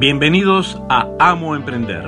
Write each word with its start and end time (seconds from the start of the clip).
Bienvenidos 0.00 0.80
a 0.88 1.14
Amo 1.18 1.54
Emprender, 1.54 2.02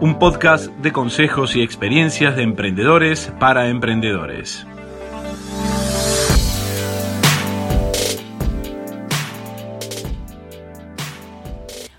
un 0.00 0.18
podcast 0.18 0.68
de 0.78 0.92
consejos 0.92 1.56
y 1.56 1.62
experiencias 1.62 2.36
de 2.36 2.42
emprendedores 2.42 3.34
para 3.38 3.68
emprendedores. 3.68 4.66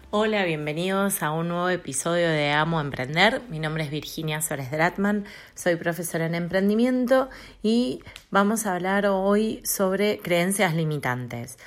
Hola, 0.10 0.46
bienvenidos 0.46 1.22
a 1.22 1.30
un 1.30 1.50
nuevo 1.50 1.70
episodio 1.70 2.28
de 2.28 2.50
Amo 2.50 2.82
Emprender. 2.82 3.44
Mi 3.48 3.60
nombre 3.60 3.84
es 3.84 3.92
Virginia 3.92 4.42
Suárez 4.42 4.72
Dratman, 4.72 5.26
soy 5.54 5.76
profesora 5.76 6.26
en 6.26 6.34
emprendimiento 6.34 7.30
y 7.62 8.02
vamos 8.32 8.66
a 8.66 8.74
hablar 8.74 9.06
hoy 9.06 9.62
sobre 9.64 10.18
creencias 10.18 10.74
limitantes. 10.74 11.60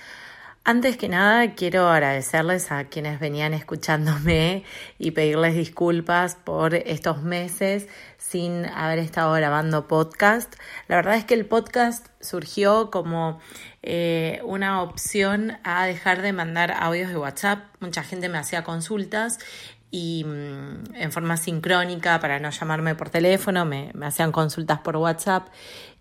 Antes 0.71 0.99
que 0.99 1.09
nada, 1.09 1.55
quiero 1.55 1.89
agradecerles 1.89 2.71
a 2.73 2.85
quienes 2.85 3.21
venían 3.21 3.55
escuchándome 3.55 4.65
y 4.99 5.13
pedirles 5.13 5.55
disculpas 5.55 6.35
por 6.35 6.75
estos 6.75 7.23
meses 7.23 7.89
sin 8.19 8.67
haber 8.67 8.99
estado 8.99 9.33
grabando 9.33 9.89
podcast. 9.89 10.57
La 10.87 10.97
verdad 10.97 11.15
es 11.15 11.25
que 11.25 11.33
el 11.33 11.47
podcast 11.47 12.09
surgió 12.21 12.91
como 12.91 13.41
eh, 13.83 14.43
una 14.45 14.83
opción 14.83 15.57
a 15.65 15.87
dejar 15.87 16.21
de 16.21 16.35
mandar 16.35 16.73
audios 16.73 17.09
de 17.09 17.17
WhatsApp. 17.17 17.61
Mucha 17.81 18.03
gente 18.03 18.29
me 18.29 18.37
hacía 18.37 18.63
consultas 18.63 19.39
y 19.91 20.25
mm, 20.27 20.97
en 20.97 21.13
forma 21.13 21.39
sincrónica 21.39 22.21
para 22.21 22.41
no 22.41 22.51
llamarme 22.51 22.95
por 22.95 23.09
teléfono, 23.09 23.65
me, 23.65 23.91
me 23.95 24.05
hacían 24.05 24.33
consultas 24.33 24.81
por 24.81 24.99
WhatsApp 24.99 25.49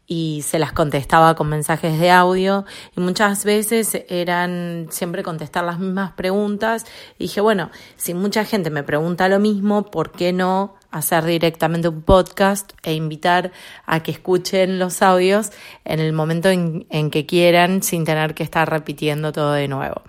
y 0.07 0.41
se 0.43 0.57
las 0.57 0.71
contestaba 0.71 1.35
con 1.35 1.49
mensajes 1.49 1.99
de 1.99 2.09
audio. 2.09 2.65
Y 2.95 3.01
muchas 3.01 3.43
veces 3.43 4.03
eran 4.07 4.87
siempre 4.89 5.21
contestar 5.21 5.65
las 5.65 5.79
mismas 5.79 6.13
preguntas. 6.13 6.85
Y 7.19 7.25
dije, 7.25 7.41
bueno, 7.41 7.69
si 7.97 8.13
mucha 8.13 8.45
gente 8.45 8.69
me 8.69 8.83
pregunta 8.83 9.27
lo 9.27 9.39
mismo, 9.39 9.83
¿por 9.83 10.11
qué 10.11 10.31
no 10.31 10.75
hacer 10.97 11.23
directamente 11.25 11.87
un 11.87 12.01
podcast 12.01 12.73
e 12.83 12.93
invitar 12.93 13.51
a 13.85 14.01
que 14.01 14.11
escuchen 14.11 14.79
los 14.79 15.01
audios 15.01 15.51
en 15.85 15.99
el 15.99 16.13
momento 16.13 16.49
en, 16.49 16.85
que 17.11 17.25
quieran 17.25 17.83
sin 17.83 18.05
tener 18.05 18.33
que 18.33 18.43
estar 18.43 18.69
repitiendo 18.69 19.31
todo 19.31 19.53
de 19.53 19.67
nuevo. 19.67 20.01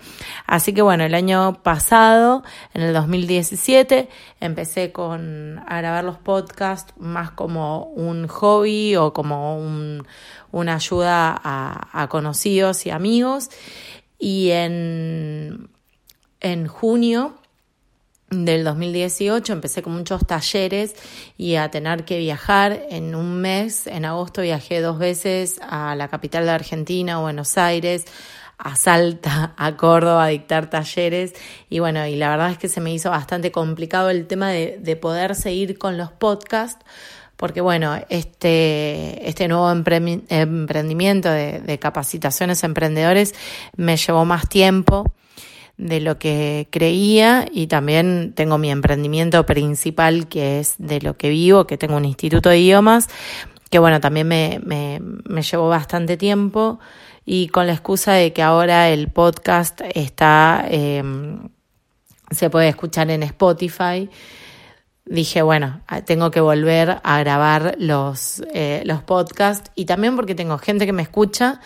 Así 0.46 0.72
que 0.72 0.82
bueno, 0.82 1.04
el 1.04 1.14
año 1.14 1.62
pasado, 1.62 2.42
en 2.74 2.82
el 2.82 2.94
2017, 2.94 4.08
empecé 4.40 4.92
con 4.92 5.62
a 5.66 5.78
grabar 5.78 6.04
los 6.04 6.18
podcasts 6.18 6.92
más 6.98 7.30
como 7.30 7.84
un 7.84 8.26
hobby 8.28 8.96
o 8.96 9.12
como 9.12 9.58
un, 9.58 10.06
una 10.50 10.74
ayuda 10.74 11.40
a, 11.42 12.02
a 12.02 12.08
conocidos 12.08 12.86
y 12.86 12.90
amigos. 12.90 13.50
Y 14.18 14.50
en, 14.50 15.70
en 16.40 16.66
junio 16.66 17.37
del 18.30 18.62
2018 18.64 19.52
empecé 19.52 19.82
con 19.82 19.94
muchos 19.94 20.26
talleres 20.26 20.94
y 21.38 21.54
a 21.54 21.70
tener 21.70 22.04
que 22.04 22.18
viajar 22.18 22.86
en 22.90 23.14
un 23.14 23.40
mes. 23.40 23.86
En 23.86 24.04
agosto 24.04 24.42
viajé 24.42 24.80
dos 24.80 24.98
veces 24.98 25.60
a 25.62 25.94
la 25.94 26.08
capital 26.08 26.44
de 26.44 26.50
Argentina, 26.50 27.18
Buenos 27.18 27.56
Aires, 27.56 28.04
a 28.58 28.76
Salta, 28.76 29.54
a 29.56 29.76
Córdoba, 29.76 30.24
a 30.24 30.28
dictar 30.28 30.68
talleres. 30.68 31.34
Y 31.70 31.78
bueno, 31.78 32.06
y 32.06 32.16
la 32.16 32.30
verdad 32.30 32.50
es 32.50 32.58
que 32.58 32.68
se 32.68 32.80
me 32.80 32.92
hizo 32.92 33.10
bastante 33.10 33.50
complicado 33.50 34.10
el 34.10 34.26
tema 34.26 34.50
de, 34.50 34.78
de 34.78 34.96
poder 34.96 35.34
seguir 35.34 35.78
con 35.78 35.96
los 35.96 36.10
podcasts. 36.12 36.84
Porque 37.36 37.60
bueno, 37.60 37.96
este, 38.08 39.28
este 39.28 39.46
nuevo 39.46 39.70
emprendimiento 39.70 41.30
de, 41.30 41.60
de 41.60 41.78
capacitaciones 41.78 42.64
emprendedores 42.64 43.32
me 43.76 43.96
llevó 43.96 44.24
más 44.24 44.48
tiempo 44.48 45.04
de 45.78 46.00
lo 46.00 46.18
que 46.18 46.68
creía 46.70 47.46
y 47.50 47.68
también 47.68 48.32
tengo 48.34 48.58
mi 48.58 48.70
emprendimiento 48.70 49.46
principal 49.46 50.28
que 50.28 50.60
es 50.60 50.74
de 50.78 51.00
lo 51.00 51.16
que 51.16 51.30
vivo, 51.30 51.66
que 51.66 51.78
tengo 51.78 51.96
un 51.96 52.04
instituto 52.04 52.50
de 52.50 52.58
idiomas, 52.58 53.08
que 53.70 53.78
bueno, 53.78 54.00
también 54.00 54.28
me, 54.28 54.60
me, 54.64 55.00
me 55.00 55.42
llevó 55.42 55.68
bastante 55.68 56.16
tiempo. 56.16 56.78
Y 57.24 57.48
con 57.48 57.66
la 57.66 57.74
excusa 57.74 58.12
de 58.14 58.32
que 58.32 58.42
ahora 58.42 58.88
el 58.88 59.08
podcast 59.08 59.82
está, 59.94 60.64
eh, 60.70 61.02
se 62.30 62.48
puede 62.48 62.68
escuchar 62.68 63.10
en 63.10 63.22
Spotify 63.22 64.08
dije, 65.08 65.42
bueno, 65.42 65.80
tengo 66.04 66.30
que 66.30 66.40
volver 66.40 67.00
a 67.02 67.18
grabar 67.20 67.76
los, 67.78 68.42
eh, 68.52 68.82
los 68.84 69.02
podcasts. 69.02 69.70
Y 69.74 69.86
también 69.86 70.16
porque 70.16 70.34
tengo 70.34 70.58
gente 70.58 70.86
que 70.86 70.92
me 70.92 71.02
escucha 71.02 71.60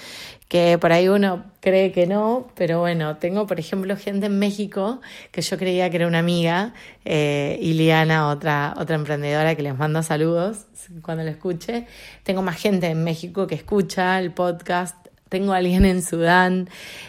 que 0.53 0.77
por 0.77 0.93
ahí 0.93 1.09
uno 1.09 1.47
cree 1.61 1.93
que 1.93 2.07
no, 2.07 2.47
pero 2.55 2.81
bueno, 2.81 3.17
tengo 3.17 3.47
por 3.47 3.59
ejemplo 3.59 3.97
gente 3.97 4.27
en 4.27 4.39
México 4.39 5.01
que 5.31 5.41
yo 5.41 5.57
creía 5.57 5.89
que 5.89 5.97
era 5.97 6.07
una 6.07 6.19
amiga, 6.19 6.75
eh, 7.07 7.59
Iliana, 7.63 8.29
otra, 8.29 8.75
otra 8.77 8.97
emprendedora 8.97 9.55
que 9.55 9.63
les 9.63 9.75
mando 9.79 10.03
saludos 10.03 10.67
cuando 11.01 11.25
lo 11.25 11.31
escuche. 11.31 11.87
Tengo 12.23 12.43
más 12.43 12.61
gente 12.61 12.89
en 12.89 13.03
México 13.03 13.47
que 13.47 13.55
escucha 13.55 14.19
el 14.19 14.33
podcast, 14.33 14.95
tengo 15.31 15.55
alguien 15.55 15.87
en 15.87 16.03
Sudán 16.03 16.69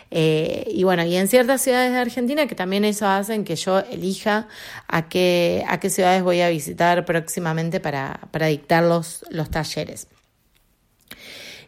eh, 0.10 0.64
y 0.74 0.86
bueno, 0.86 1.04
y 1.04 1.18
en 1.18 1.28
ciertas 1.28 1.62
ciudades 1.62 1.92
de 1.92 1.98
Argentina 1.98 2.48
que 2.48 2.56
también 2.56 2.86
eso 2.86 3.08
hacen 3.08 3.44
que 3.44 3.58
yo 3.58 3.80
elija 3.80 4.48
a 4.88 5.10
qué, 5.10 5.66
a 5.68 5.82
qué 5.82 5.90
ciudades 5.90 6.24
voy 6.24 6.40
a 6.40 6.48
visitar 6.48 7.04
próximamente 7.04 7.82
para, 7.82 8.22
para 8.32 8.46
dictar 8.46 8.84
los, 8.84 9.26
los 9.32 9.50
talleres. 9.50 10.08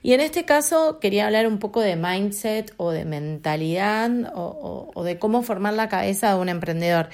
Y 0.05 0.13
en 0.13 0.21
este 0.21 0.45
caso 0.45 0.99
quería 0.99 1.25
hablar 1.25 1.47
un 1.47 1.57
poco 1.57 1.81
de 1.81 1.95
mindset 1.95 2.75
o 2.77 2.91
de 2.91 3.05
mentalidad 3.05 4.11
o, 4.35 5.03
de 5.03 5.17
cómo 5.17 5.41
formar 5.41 5.73
la 5.73 5.89
cabeza 5.89 6.29
de 6.29 6.39
un 6.39 6.47
emprendedor. 6.47 7.09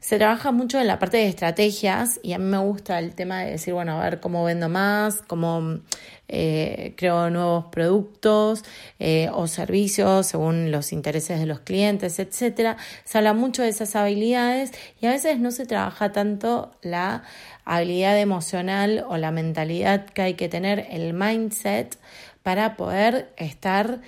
Se 0.00 0.16
trabaja 0.16 0.52
mucho 0.52 0.78
en 0.78 0.86
la 0.86 1.00
parte 1.00 1.16
de 1.16 1.26
estrategias 1.26 2.20
y 2.22 2.32
a 2.32 2.38
mí 2.38 2.44
me 2.44 2.58
gusta 2.58 3.00
el 3.00 3.14
tema 3.16 3.40
de 3.40 3.52
decir, 3.52 3.74
bueno, 3.74 4.00
a 4.00 4.04
ver 4.04 4.20
cómo 4.20 4.44
vendo 4.44 4.68
más, 4.68 5.22
cómo 5.26 5.80
eh, 6.28 6.94
creo 6.96 7.30
nuevos 7.30 7.64
productos 7.66 8.64
eh, 9.00 9.28
o 9.32 9.48
servicios 9.48 10.28
según 10.28 10.70
los 10.70 10.92
intereses 10.92 11.40
de 11.40 11.46
los 11.46 11.60
clientes, 11.60 12.20
etcétera. 12.20 12.76
Se 13.04 13.18
habla 13.18 13.34
mucho 13.34 13.62
de 13.62 13.70
esas 13.70 13.96
habilidades 13.96 14.72
y 15.00 15.06
a 15.06 15.10
veces 15.10 15.40
no 15.40 15.50
se 15.50 15.66
trabaja 15.66 16.12
tanto 16.12 16.70
la 16.80 17.24
habilidad 17.64 18.18
emocional 18.20 19.04
o 19.08 19.16
la 19.16 19.32
mentalidad 19.32 20.06
que 20.06 20.22
hay 20.22 20.34
que 20.34 20.48
tener, 20.48 20.86
el 20.90 21.12
mindset, 21.12 21.98
para 22.44 22.76
poder 22.76 23.32
estar 23.36 24.00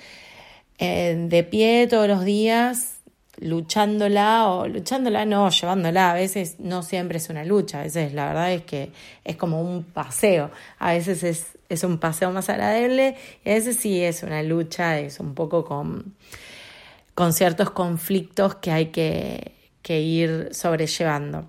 eh, 0.78 1.16
de 1.28 1.42
pie 1.42 1.88
todos 1.88 2.06
los 2.06 2.24
días 2.24 2.99
luchándola 3.40 4.48
o 4.48 4.68
luchándola 4.68 5.24
no, 5.24 5.50
llevándola, 5.50 6.10
a 6.10 6.14
veces 6.14 6.60
no 6.60 6.82
siempre 6.82 7.18
es 7.18 7.28
una 7.30 7.44
lucha, 7.44 7.80
a 7.80 7.82
veces 7.84 8.12
la 8.12 8.28
verdad 8.28 8.52
es 8.52 8.62
que 8.62 8.92
es 9.24 9.36
como 9.36 9.62
un 9.62 9.84
paseo, 9.84 10.50
a 10.78 10.92
veces 10.92 11.22
es, 11.22 11.58
es 11.68 11.82
un 11.82 11.98
paseo 11.98 12.30
más 12.30 12.48
agradable 12.48 13.16
y 13.44 13.50
a 13.50 13.54
veces 13.54 13.76
sí 13.76 14.02
es 14.02 14.22
una 14.22 14.42
lucha, 14.42 14.98
es 14.98 15.20
un 15.20 15.34
poco 15.34 15.64
con, 15.64 16.14
con 17.14 17.32
ciertos 17.32 17.70
conflictos 17.70 18.56
que 18.56 18.70
hay 18.70 18.86
que, 18.86 19.54
que 19.82 20.00
ir 20.00 20.48
sobrellevando. 20.52 21.46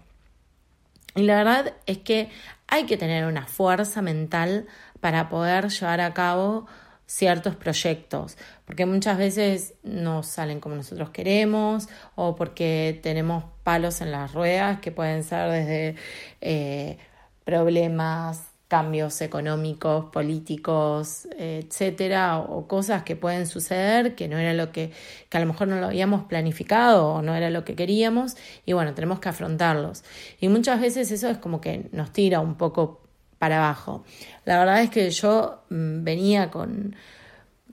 Y 1.15 1.23
la 1.23 1.35
verdad 1.35 1.73
es 1.85 1.97
que 1.97 2.29
hay 2.67 2.85
que 2.85 2.95
tener 2.95 3.25
una 3.25 3.45
fuerza 3.45 4.01
mental 4.01 4.65
para 5.01 5.27
poder 5.27 5.67
llevar 5.69 5.99
a 5.99 6.13
cabo 6.13 6.67
ciertos 7.11 7.57
proyectos, 7.57 8.37
porque 8.63 8.85
muchas 8.85 9.17
veces 9.17 9.73
no 9.83 10.23
salen 10.23 10.61
como 10.61 10.75
nosotros 10.75 11.09
queremos 11.09 11.89
o 12.15 12.37
porque 12.37 13.01
tenemos 13.03 13.43
palos 13.63 13.99
en 13.99 14.11
las 14.11 14.33
ruedas 14.33 14.79
que 14.79 14.93
pueden 14.93 15.25
ser 15.25 15.51
desde 15.51 15.95
eh, 16.39 16.97
problemas 17.43 18.43
cambios 18.69 19.19
económicos, 19.19 20.05
políticos, 20.05 21.27
etcétera, 21.37 22.39
o 22.39 22.69
cosas 22.69 23.03
que 23.03 23.17
pueden 23.17 23.45
suceder 23.45 24.15
que 24.15 24.29
no 24.29 24.37
era 24.37 24.53
lo 24.53 24.71
que, 24.71 24.93
que 25.27 25.37
a 25.37 25.41
lo 25.41 25.47
mejor 25.47 25.67
no 25.67 25.81
lo 25.81 25.87
habíamos 25.87 26.23
planificado 26.23 27.09
o 27.09 27.21
no 27.21 27.35
era 27.35 27.49
lo 27.49 27.65
que 27.65 27.75
queríamos, 27.75 28.37
y 28.65 28.71
bueno, 28.71 28.93
tenemos 28.93 29.19
que 29.19 29.27
afrontarlos. 29.27 30.05
Y 30.39 30.47
muchas 30.47 30.79
veces 30.79 31.11
eso 31.11 31.27
es 31.27 31.37
como 31.39 31.59
que 31.59 31.89
nos 31.91 32.13
tira 32.13 32.39
un 32.39 32.55
poco 32.55 33.00
para 33.41 33.57
abajo. 33.57 34.03
La 34.45 34.59
verdad 34.59 34.83
es 34.83 34.91
que 34.91 35.09
yo 35.09 35.63
mm, 35.71 36.03
venía 36.03 36.51
con, 36.51 36.95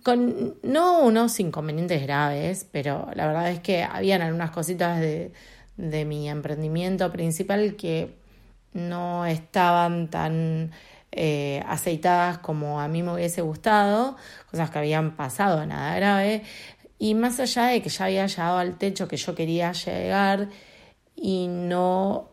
con 0.02 0.54
no 0.62 1.00
unos 1.00 1.38
inconvenientes 1.40 2.02
graves, 2.02 2.66
pero 2.72 3.10
la 3.14 3.26
verdad 3.26 3.50
es 3.50 3.60
que 3.60 3.82
habían 3.82 4.22
algunas 4.22 4.50
cositas 4.50 4.98
de, 4.98 5.30
de 5.76 6.06
mi 6.06 6.30
emprendimiento 6.30 7.12
principal 7.12 7.76
que 7.76 8.16
no 8.72 9.26
estaban 9.26 10.08
tan 10.08 10.70
eh, 11.12 11.62
aceitadas 11.66 12.38
como 12.38 12.80
a 12.80 12.88
mí 12.88 13.02
me 13.02 13.12
hubiese 13.12 13.42
gustado, 13.42 14.16
cosas 14.50 14.70
que 14.70 14.78
habían 14.78 15.16
pasado, 15.16 15.66
nada 15.66 15.94
grave, 15.96 16.44
y 16.98 17.14
más 17.14 17.40
allá 17.40 17.66
de 17.66 17.82
que 17.82 17.90
ya 17.90 18.06
había 18.06 18.26
llegado 18.26 18.56
al 18.56 18.78
techo 18.78 19.06
que 19.06 19.18
yo 19.18 19.34
quería 19.34 19.72
llegar 19.72 20.48
y 21.14 21.46
no, 21.48 22.30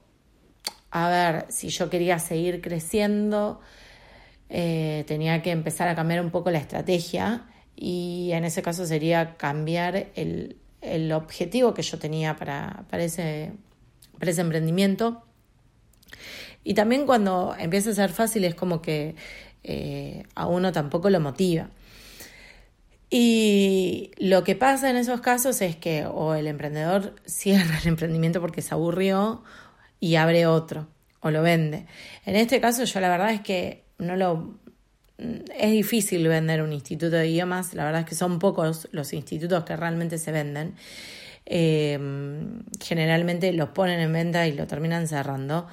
a 0.97 1.09
ver, 1.09 1.45
si 1.49 1.67
yo 1.67 1.89
quería 1.89 2.19
seguir 2.19 2.61
creciendo, 2.61 3.59
eh, 4.49 5.03
tenía 5.07 5.41
que 5.41 5.51
empezar 5.51 5.89
a 5.89 5.95
cambiar 5.95 6.21
un 6.21 6.31
poco 6.31 6.51
la 6.51 6.57
estrategia 6.57 7.47
y 7.75 8.29
en 8.31 8.45
ese 8.45 8.61
caso 8.61 8.85
sería 8.85 9.35
cambiar 9.35 10.07
el, 10.15 10.55
el 10.79 11.11
objetivo 11.11 11.73
que 11.73 11.81
yo 11.81 11.99
tenía 11.99 12.37
para, 12.37 12.85
para 12.89 13.03
ese 13.03 13.51
para 14.17 14.31
ese 14.31 14.39
emprendimiento. 14.39 15.21
Y 16.63 16.75
también 16.75 17.05
cuando 17.05 17.53
empieza 17.59 17.89
a 17.89 17.93
ser 17.93 18.11
fácil 18.11 18.45
es 18.45 18.55
como 18.55 18.81
que 18.81 19.15
eh, 19.63 20.23
a 20.33 20.47
uno 20.47 20.71
tampoco 20.71 21.09
lo 21.09 21.19
motiva. 21.19 21.71
Y 23.09 24.11
lo 24.17 24.45
que 24.45 24.55
pasa 24.55 24.89
en 24.89 24.95
esos 24.95 25.19
casos 25.19 25.61
es 25.61 25.75
que 25.75 26.05
o 26.05 26.35
el 26.35 26.47
emprendedor 26.47 27.15
cierra 27.25 27.79
el 27.81 27.87
emprendimiento 27.89 28.39
porque 28.39 28.61
se 28.61 28.73
aburrió 28.73 29.43
y 29.99 30.15
abre 30.15 30.45
otro 30.47 30.87
o 31.21 31.31
lo 31.31 31.41
vende. 31.41 31.85
En 32.25 32.35
este 32.35 32.61
caso 32.61 32.83
yo 32.83 32.99
la 32.99 33.09
verdad 33.09 33.31
es 33.31 33.41
que 33.41 33.83
no 33.97 34.15
lo 34.15 34.59
es 35.17 35.71
difícil 35.71 36.27
vender 36.27 36.61
un 36.61 36.73
instituto 36.73 37.15
de 37.15 37.29
idiomas, 37.29 37.73
la 37.73 37.85
verdad 37.85 38.01
es 38.01 38.07
que 38.07 38.15
son 38.15 38.39
pocos 38.39 38.89
los 38.91 39.13
institutos 39.13 39.63
que 39.63 39.75
realmente 39.75 40.17
se 40.17 40.31
venden. 40.31 40.75
Eh, 41.47 41.97
generalmente 42.81 43.53
los 43.53 43.69
ponen 43.69 43.99
en 43.99 44.11
venta 44.11 44.47
y 44.47 44.53
lo 44.53 44.67
terminan 44.67 45.07
cerrando. 45.07 45.67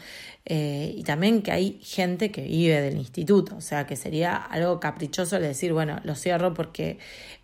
Eh, 0.45 0.95
y 0.97 1.03
también 1.03 1.43
que 1.43 1.53
hay 1.53 1.81
gente 1.83 2.31
que 2.31 2.43
vive 2.43 2.81
del 2.81 2.97
instituto, 2.97 3.57
o 3.57 3.61
sea 3.61 3.87
que 3.87 3.97
sería 3.97 4.37
algo 4.37 4.81
caprichoso 4.81 5.39
de 5.39 5.49
decir, 5.49 5.73
bueno, 5.73 6.01
lo 6.03 6.15
cierro 6.17 6.53
porque 6.53 6.99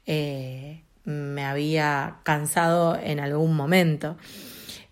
eh, 0.06 0.82
me 1.04 1.44
había 1.44 2.18
cansado 2.24 2.98
en 3.00 3.20
algún 3.20 3.54
momento. 3.54 4.16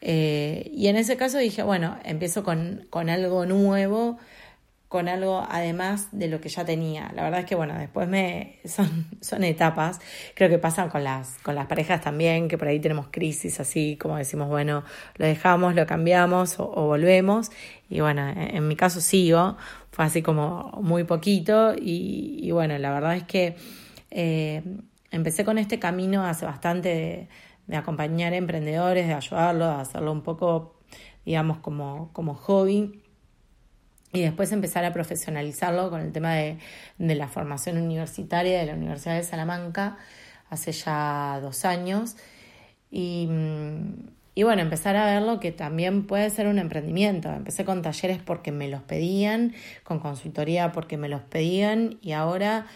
Y 0.01 0.87
en 0.89 0.97
ese 0.97 1.17
caso 1.17 1.39
dije, 1.39 1.63
bueno, 1.63 1.99
empiezo 2.05 2.45
con, 2.45 2.87
con 2.91 3.09
algo 3.11 3.47
nuevo 3.47 4.19
con 4.89 5.09
algo 5.09 5.45
además 5.49 6.09
de 6.13 6.29
lo 6.29 6.41
que 6.41 6.49
ya 6.49 6.65
tenía. 6.65 7.11
La 7.15 7.25
verdad 7.25 7.41
es 7.41 7.47
que 7.47 7.55
bueno, 7.55 7.77
después 7.77 8.09
me 8.09 8.59
son, 8.65 9.07
son 9.21 9.45
etapas, 9.45 10.01
creo 10.35 10.49
que 10.49 10.59
pasan 10.59 10.89
con 10.89 11.03
las, 11.05 11.39
con 11.43 11.55
las 11.55 11.67
parejas 11.67 12.01
también, 12.01 12.49
que 12.49 12.57
por 12.57 12.69
ahí 12.69 12.79
tenemos 12.81 13.09
crisis 13.11 13.59
así, 13.61 13.97
como 14.01 14.17
decimos, 14.17 14.49
bueno, 14.49 14.85
lo 15.17 15.27
dejamos, 15.27 15.75
lo 15.75 15.87
cambiamos 15.87 16.59
o, 16.59 16.67
volvemos. 16.67 17.51
Y 17.89 18.01
bueno, 18.01 18.29
en, 18.29 18.67
mi 18.69 18.77
caso 18.77 19.01
sigo, 19.01 19.57
fue 19.91 20.05
así 20.05 20.23
como 20.23 20.73
muy 20.83 21.05
poquito 21.05 21.75
y, 21.77 22.51
bueno, 22.53 22.79
la 22.79 22.93
verdad 22.93 23.17
es 23.17 23.25
que 23.25 23.57
eh, 24.11 24.63
empecé 25.11 25.45
con 25.45 25.59
este 25.59 25.79
camino 25.79 26.25
hace 26.25 26.47
bastante 26.47 26.89
de, 26.89 27.29
de 27.67 27.77
acompañar 27.77 28.33
emprendedores, 28.33 29.07
de 29.07 29.15
ayudarlos, 29.15 29.77
de 29.77 29.83
hacerlo 29.83 30.13
un 30.13 30.23
poco, 30.23 30.77
digamos, 31.25 31.59
como, 31.59 32.11
como 32.13 32.35
hobby 32.35 33.03
y 34.17 34.23
después 34.23 34.51
empezar 34.53 34.85
a 34.85 34.93
profesionalizarlo 34.93 35.91
con 35.91 36.01
el 36.01 36.11
tema 36.11 36.35
de, 36.35 36.59
la 36.99 37.29
formación 37.29 37.77
universitaria 37.77 38.59
de 38.59 38.67
la 38.67 38.75
Universidad 38.75 39.15
de 39.15 39.23
Salamanca 39.23 39.99
hace 40.49 40.73
ya 40.73 41.39
dos 41.43 41.67
años. 41.67 42.17
Y, 42.91 43.29
y, 44.35 44.43
bueno, 44.43 44.63
empezar 44.63 44.97
a 44.97 45.05
verlo 45.05 45.39
que 45.39 45.53
también 45.53 46.07
puede 46.07 46.31
ser 46.31 46.47
un 46.47 46.59
emprendimiento. 46.59 47.31
Empecé 47.31 47.67
con 47.67 47.83
talleres 47.83 48.19
porque 48.25 48.53
me 48.53 48.69
los 48.69 48.81
pedían, 48.83 49.55
con 49.85 49.99
consultoría 49.99 50.73
porque 50.73 50.97
me 50.97 51.11
los 51.11 51.21
pedían 51.21 51.99
y 52.01 52.13
ahora 52.13 52.67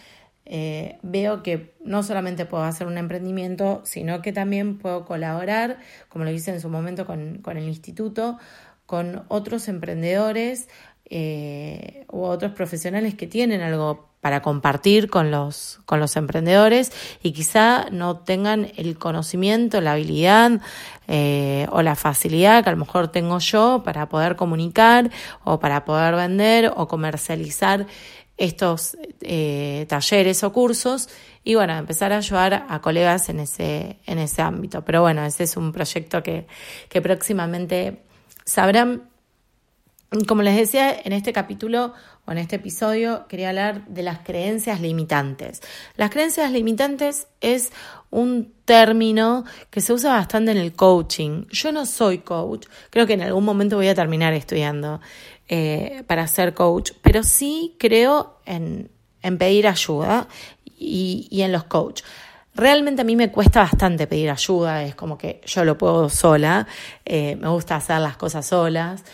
eh, 0.53 0.99
veo 1.03 1.45
que 1.45 1.77
no 1.85 2.03
solamente 2.03 2.45
puedo 2.45 2.65
hacer 2.65 2.89
un 2.89 2.99
emprendimiento, 2.99 3.83
sino 3.85 4.21
que 4.21 4.33
también 4.33 4.79
puedo 4.79 5.05
colaborar, 5.05 5.79
como 6.09 6.25
lo 6.25 6.33
hice 6.33 6.51
en 6.51 6.61
su 6.61 6.69
momento 6.69 7.07
con, 7.07 7.39
con 7.39 7.57
el 7.57 7.69
instituto, 7.69 8.37
con 8.85 9.23
otros 9.29 9.69
emprendedores 9.69 10.69
eh, 11.09 12.05
u 12.11 12.23
otros 12.23 12.51
profesionales 12.51 13.15
que 13.15 13.29
tienen 13.29 13.61
algo 13.61 14.11
para 14.21 14.43
compartir 14.43 15.09
con 15.09 15.31
los, 15.31 15.81
con 15.87 15.99
los 15.99 16.17
emprendedores 16.17 16.93
y 17.23 17.33
quizá 17.33 17.87
no 17.91 18.19
tengan 18.19 18.71
el 18.77 18.99
conocimiento, 18.99 19.81
la 19.81 19.93
habilidad 19.93 20.61
eh, 21.09 21.67
o 21.71 21.83
la 21.83 21.97
facilidad 21.97 22.63
que 22.63 22.71
a 22.71 22.73
lo 22.73 22.79
mejor 22.79 23.09
tengo 23.09 23.39
yo 23.39 23.83
para 23.85 24.09
poder 24.09 24.37
comunicar 24.37 25.11
o 25.43 25.59
para 25.59 25.85
poder 25.85 26.15
vender 26.15 26.73
o 26.77 26.87
comercializar 26.87 27.87
estos 28.41 28.97
eh, 29.21 29.85
talleres 29.87 30.43
o 30.43 30.53
cursos 30.53 31.11
y 31.45 31.55
bueno, 31.57 31.77
empezar 31.77 32.13
a 32.13 32.17
ayudar 32.17 32.65
a 32.69 32.81
colegas 32.81 33.29
en 33.29 33.41
ese, 33.41 33.99
en 34.07 34.19
ese 34.19 34.41
ámbito. 34.41 34.83
Pero 34.83 35.03
bueno, 35.03 35.23
ese 35.25 35.45
es 35.45 35.59
un 35.59 35.73
proyecto 35.73 36.23
que, 36.23 36.47
que 36.89 37.03
próximamente 37.03 38.01
sabrán 38.47 39.10
como 40.27 40.43
les 40.43 40.57
decía, 40.57 40.93
en 41.05 41.13
este 41.13 41.33
capítulo 41.33 41.95
o 42.27 42.33
en 42.33 42.39
este 42.39 42.57
episodio 42.57 43.27
quería 43.29 43.51
hablar 43.51 43.87
de 43.87 44.03
las 44.03 44.19
creencias 44.21 44.81
limitantes. 44.81 45.61
Las 45.97 46.11
creencias 46.11 46.51
limitantes 46.51 47.29
es 47.41 47.71
un 48.11 48.53
término 48.65 49.45
que 49.71 49.81
se 49.81 49.93
usa 49.93 50.13
bastante 50.13 50.51
en 50.51 50.59
el 50.59 50.73
coaching. 50.73 51.47
Yo 51.51 51.71
no 51.71 51.87
soy 51.87 52.19
coach, 52.19 52.67
creo 52.91 53.07
que 53.07 53.13
en 53.13 53.23
algún 53.23 53.45
momento 53.45 53.77
voy 53.77 53.87
a 53.87 53.95
terminar 53.95 54.33
estudiando 54.33 55.01
eh, 55.49 56.03
para 56.09 56.27
ser 56.27 56.55
coach, 56.55 56.91
pero 57.03 57.23
sí 57.23 57.77
creo 57.79 58.41
en, 58.47 58.91
pedir 59.39 59.69
ayuda 59.69 60.27
y, 60.65 61.41
en 61.41 61.53
los 61.53 61.65
coaches. 61.65 62.05
Realmente 62.53 63.03
a 63.03 63.05
mí 63.05 63.15
me 63.15 63.31
cuesta 63.31 63.61
bastante 63.61 64.09
pedir 64.09 64.29
ayuda, 64.29 64.83
es 64.83 64.97
como 64.97 65.17
que 65.17 65.41
yo 65.47 65.65
lo 65.65 65.79
puedo 65.79 66.09
sola, 66.09 66.67
eh, 67.05 67.37
me 67.37 67.49
gusta 67.49 67.77
hacer 67.77 68.01
las 68.01 68.17
cosas 68.17 68.45
solas. 68.45 69.05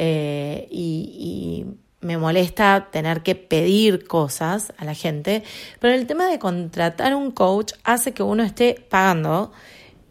Eh, 0.00 0.68
y, 0.70 1.66
me 2.00 2.16
molesta 2.16 2.90
tener 2.92 3.24
que 3.24 3.34
pedir 3.34 4.06
cosas 4.06 4.72
a 4.78 4.84
la 4.84 4.94
gente, 4.94 5.42
pero 5.80 5.94
el 5.94 6.06
tema 6.06 6.28
de 6.28 6.38
contratar 6.38 7.12
un 7.16 7.32
coach 7.32 7.72
hace 7.82 8.14
que 8.14 8.22
uno 8.22 8.44
esté 8.44 8.86
pagando 8.88 9.50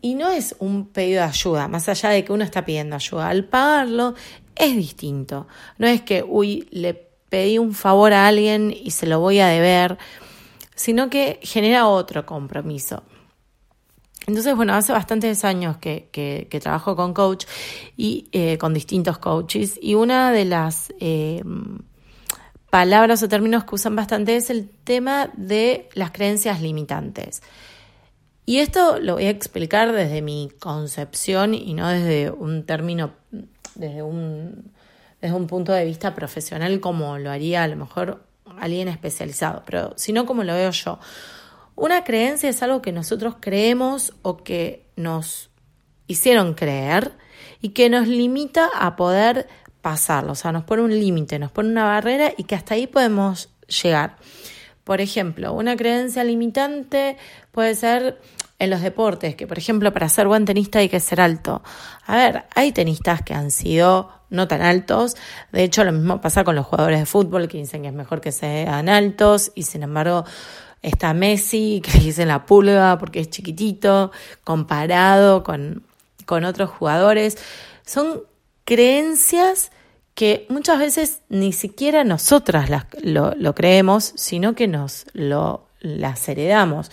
y 0.02 0.16
no 0.16 0.30
es 0.30 0.54
un 0.60 0.88
pedido 0.88 1.22
de 1.22 1.30
ayuda, 1.30 1.70
más 1.70 1.88
allá 1.88 2.10
de 2.10 2.26
que 2.26 2.34
uno 2.34 2.44
está 2.44 2.66
pidiendo 2.66 2.98
ayuda, 2.98 3.30
al 3.30 3.46
pagarlo 3.46 4.16
es 4.58 4.76
distinto, 4.76 5.48
no 5.78 5.88
es 5.88 6.02
que, 6.02 6.24
uy, 6.24 6.68
le 6.72 6.94
pedí 7.30 7.58
un 7.58 7.74
favor 7.74 8.12
a 8.12 8.28
alguien 8.28 8.76
y 8.78 8.92
se 8.92 9.08
lo 9.08 9.22
voy 9.22 9.40
a 9.40 9.48
deber, 9.48 9.98
sino 10.76 11.10
que 11.10 11.40
genera 11.42 11.88
otro 11.88 12.26
compromiso. 12.26 13.04
Entonces, 14.28 14.58
bueno, 14.58 14.74
hace 14.74 14.92
bastantes 14.92 15.46
años 15.46 15.78
que, 15.78 16.10
que, 16.12 16.60
trabajo 16.60 16.98
con 16.98 17.14
coach 17.14 17.46
y 17.96 18.28
eh, 18.34 18.58
con 18.58 18.74
distintos 18.74 19.18
coaches 19.20 19.80
y 19.82 19.96
una 19.96 20.34
de 20.34 20.44
las 20.44 20.94
eh, 21.00 21.42
palabras 22.70 23.24
o 23.24 23.30
términos 23.30 23.64
que 23.64 23.76
usan 23.76 23.96
bastante 23.96 24.36
es 24.36 24.50
el 24.50 24.70
tema 24.70 25.32
de 25.38 25.88
las 25.94 26.12
creencias 26.12 26.62
limitantes. 26.62 27.42
Y 28.46 28.58
esto 28.58 29.00
lo 29.00 29.14
voy 29.14 29.28
a 29.28 29.30
explicar 29.30 29.94
desde 29.94 30.22
mi 30.22 30.52
concepción 30.60 31.54
y 31.54 31.74
no 31.74 31.88
desde 31.88 32.30
un 32.30 32.66
término, 32.66 33.12
desde 33.76 34.04
un, 34.04 34.74
desde 35.22 35.36
un 35.38 35.48
punto 35.48 35.72
de 35.72 35.86
vista 35.86 36.14
profesional 36.14 36.82
como 36.82 37.18
lo 37.18 37.32
haría 37.32 37.64
a 37.64 37.68
lo 37.70 37.78
mejor 37.78 38.26
alguien 38.60 38.90
especializado, 38.90 39.64
pero 39.66 39.94
sino 39.96 40.26
como 40.26 40.44
lo 40.44 40.54
veo 40.54 40.72
yo. 40.72 41.00
Una 41.78 42.04
creencia 42.04 42.50
es 42.50 42.64
algo 42.64 42.82
que 42.82 42.92
nosotros 42.92 43.36
creemos 43.40 44.16
o 44.24 44.38
que 44.38 44.90
nos 44.96 45.52
hicieron 46.08 46.56
creer 46.56 47.12
y 47.62 47.70
que 47.70 47.88
nos 47.88 48.08
limita 48.08 48.68
a 48.74 48.96
poder 48.96 49.48
pasarlo, 49.84 50.32
o 50.32 50.36
sea, 50.36 50.52
nos 50.52 50.64
pone 50.64 50.82
un 50.82 51.00
límite, 51.00 51.38
nos 51.38 51.52
pone 51.52 51.70
una 51.70 51.86
barrera 51.86 52.34
y 52.36 52.46
que 52.46 52.56
hasta 52.56 52.74
ahí 52.74 52.88
podemos 52.88 53.50
llegar. 53.68 54.16
Por 54.84 55.02
ejemplo, 55.02 55.54
una 55.54 55.78
creencia 55.78 56.24
limitante 56.24 57.16
puede 57.52 57.76
ser 57.76 58.20
en 58.58 58.72
los 58.72 58.82
deportes, 58.82 59.36
que 59.36 59.46
por 59.46 59.60
ejemplo 59.60 59.94
para 59.94 60.10
ser 60.10 60.28
buen 60.28 60.46
tenista 60.46 60.80
hay 60.80 60.90
que 60.90 61.00
ser 61.00 61.22
alto. 61.22 61.62
A 62.08 62.16
ver, 62.16 62.46
hay 62.56 62.72
tenistas 62.72 63.22
que 63.22 63.36
han 63.36 63.52
sido 63.52 64.10
no 64.32 64.48
tan 64.48 64.64
altos, 64.64 65.16
de 65.52 65.64
hecho 65.64 65.84
lo 65.84 65.92
mismo 65.92 66.22
pasa 66.22 66.44
con 66.44 66.56
los 66.56 66.66
jugadores 66.66 67.00
de 67.00 67.06
fútbol 67.06 67.48
que 67.48 67.60
dicen 67.60 67.84
que 67.84 67.90
es 67.90 67.94
mejor 67.94 68.20
que 68.20 68.32
sean 68.32 68.90
altos 68.90 69.52
y 69.54 69.62
sin 69.62 69.84
embargo 69.84 70.26
Está 70.82 71.14
Messi, 71.14 71.82
que 71.84 71.98
le 71.98 72.06
dicen 72.06 72.28
la 72.28 72.46
pulga 72.46 72.98
porque 73.00 73.20
es 73.20 73.30
chiquitito, 73.30 74.12
comparado 74.44 75.44
con, 75.44 75.84
con 76.26 76.46
otros 76.46 76.70
jugadores. 76.70 77.38
Son 77.86 78.22
creencias 78.66 79.72
que 80.18 80.48
muchas 80.50 80.80
veces 80.80 81.22
ni 81.30 81.54
siquiera 81.54 82.04
nosotras 82.04 82.72
las, 82.72 82.86
lo, 83.04 83.54
creemos, 83.54 84.14
sino 84.16 84.56
que 84.56 84.68
nos 84.68 85.06
lo, 85.14 85.68
las 85.80 86.28
heredamos. 86.28 86.92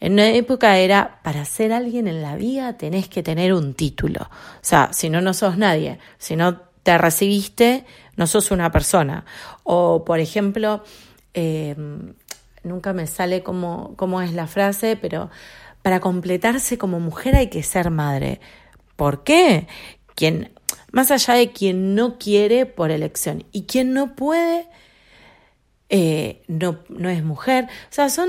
En 0.00 0.14
una 0.14 0.30
época 0.30 0.78
era, 0.78 1.20
para 1.22 1.44
ser 1.44 1.74
alguien 1.74 2.08
en 2.08 2.22
la 2.22 2.36
vida 2.36 2.78
tenés 2.78 3.06
que 3.08 3.22
tener 3.22 3.52
un 3.52 3.74
título. 3.74 4.22
O 4.22 4.58
sea, 4.62 4.94
si 4.94 5.10
no, 5.10 5.20
no 5.20 5.34
sos 5.34 5.58
nadie. 5.58 5.98
Si 6.16 6.36
no 6.36 6.62
te 6.82 6.96
recibiste, 6.96 7.84
no 8.16 8.26
sos 8.26 8.50
una 8.50 8.72
persona. 8.72 9.26
O, 9.62 10.04
por 10.06 10.18
ejemplo, 10.18 10.82
eh, 11.34 11.76
nunca 12.64 12.92
me 12.92 13.06
sale 13.06 13.42
cómo, 13.42 13.94
cómo 13.96 14.20
es 14.22 14.32
la 14.32 14.46
frase, 14.46 14.96
pero 14.96 15.30
para 15.82 16.00
completarse 16.00 16.78
como 16.78 16.98
mujer 17.00 17.36
hay 17.36 17.48
que 17.48 17.62
ser 17.62 17.90
madre. 17.90 18.40
¿Por 18.96 19.22
qué? 19.22 19.68
Quien, 20.14 20.52
más 20.92 21.10
allá 21.10 21.34
de 21.34 21.52
quien 21.52 21.94
no 21.94 22.18
quiere 22.18 22.66
por 22.66 22.90
elección 22.90 23.44
y 23.52 23.64
quien 23.64 23.92
no 23.92 24.14
puede, 24.16 24.66
eh, 25.90 26.42
no, 26.48 26.78
no 26.88 27.10
es 27.10 27.22
mujer. 27.22 27.64
O 27.64 27.94
sea, 27.94 28.08
son, 28.08 28.28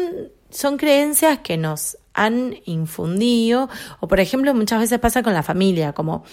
son 0.50 0.78
creencias 0.78 1.40
que 1.40 1.58
nos 1.58 1.98
han 2.14 2.56
infundido, 2.66 3.70
o 4.00 4.08
por 4.08 4.20
ejemplo 4.20 4.54
muchas 4.54 4.80
veces 4.80 5.00
pasa 5.00 5.22
con 5.22 5.34
la 5.34 5.44
familia, 5.44 5.94
como 5.94 6.24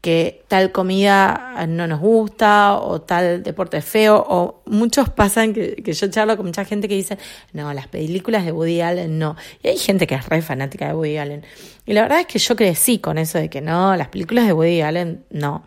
que 0.00 0.44
tal 0.46 0.70
comida 0.70 1.66
no 1.68 1.86
nos 1.88 2.00
gusta 2.00 2.74
o 2.74 3.00
tal 3.00 3.42
deporte 3.42 3.78
es 3.78 3.84
feo 3.84 4.24
o 4.28 4.62
muchos 4.66 5.10
pasan 5.10 5.52
que, 5.52 5.76
que 5.76 5.92
yo 5.92 6.08
charlo 6.08 6.36
con 6.36 6.46
mucha 6.46 6.64
gente 6.64 6.88
que 6.88 6.94
dice, 6.94 7.18
no, 7.52 7.72
las 7.72 7.88
películas 7.88 8.44
de 8.44 8.52
Woody 8.52 8.80
Allen 8.80 9.18
no. 9.18 9.36
Y 9.62 9.68
hay 9.68 9.78
gente 9.78 10.06
que 10.06 10.14
es 10.14 10.28
re 10.28 10.40
fanática 10.40 10.86
de 10.86 10.94
Woody 10.94 11.18
Allen. 11.18 11.44
Y 11.84 11.94
la 11.94 12.02
verdad 12.02 12.20
es 12.20 12.26
que 12.26 12.38
yo 12.38 12.54
crecí 12.54 12.98
con 13.00 13.18
eso 13.18 13.38
de 13.38 13.50
que 13.50 13.60
no, 13.60 13.96
las 13.96 14.08
películas 14.08 14.46
de 14.46 14.52
Woody 14.52 14.82
Allen 14.82 15.24
no 15.30 15.64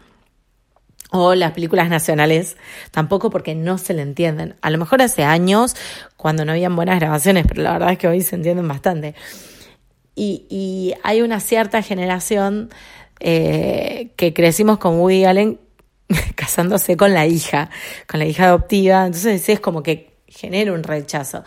o 1.12 1.36
las 1.36 1.52
películas 1.52 1.90
nacionales, 1.90 2.56
tampoco 2.92 3.30
porque 3.30 3.54
no 3.54 3.78
se 3.78 3.94
le 3.94 4.02
entienden. 4.02 4.56
A 4.62 4.70
lo 4.70 4.78
mejor 4.78 5.02
hace 5.02 5.24
años, 5.26 5.76
cuando 6.16 6.46
no 6.46 6.54
habían 6.54 6.74
buenas 6.76 7.00
grabaciones, 7.00 7.46
pero 7.46 7.64
la 7.64 7.74
verdad 7.74 7.92
es 7.92 7.98
que 7.98 8.08
hoy 8.08 8.22
se 8.22 8.38
entienden 8.38 8.66
bastante. 8.66 9.14
Y, 10.16 10.46
y 10.50 10.94
hay 11.04 11.22
una 11.22 11.42
cierta 11.42 11.82
generación 11.82 12.70
eh, 13.22 14.10
que 14.16 14.34
crecimos 14.34 14.78
con 14.80 15.00
Woody 15.00 15.25
Allen 15.25 15.60
casándose 16.36 16.98
con 16.98 17.13
la 17.13 17.25
hija, 17.25 17.70
con 18.08 18.20
la 18.20 18.25
hija 18.25 18.46
adoptiva, 18.46 19.06
entonces 19.06 19.48
es 19.48 19.60
como 19.60 19.84
que 19.84 20.12
genera 20.28 20.74
un 20.74 20.84
rechazo. 20.84 21.44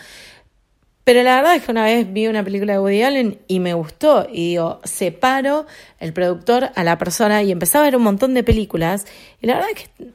Pero 1.04 1.23
la 1.23 1.37
verdad 1.37 1.57
es 1.57 1.62
que 1.64 1.71
una 1.71 1.85
vez 1.85 2.11
vi 2.11 2.28
una 2.28 2.43
película 2.43 2.73
de 2.73 2.78
Woody 2.78 3.02
Allen 3.02 3.38
y 3.47 3.61
me 3.61 3.75
gustó. 3.75 4.26
Y 4.31 4.50
digo, 4.50 4.81
separo 4.85 5.66
el 5.99 6.14
productor 6.14 6.71
a 6.75 6.83
la 6.83 6.97
persona 6.97 7.43
y 7.43 7.52
empecé 7.52 7.76
a 7.76 7.83
ver 7.83 7.95
un 7.95 8.02
montón 8.02 8.33
de 8.33 8.43
películas. 8.43 9.04
Y 9.43 9.47
la 9.47 9.57
verdad 9.57 9.71
es 9.75 9.83
que 9.85 10.12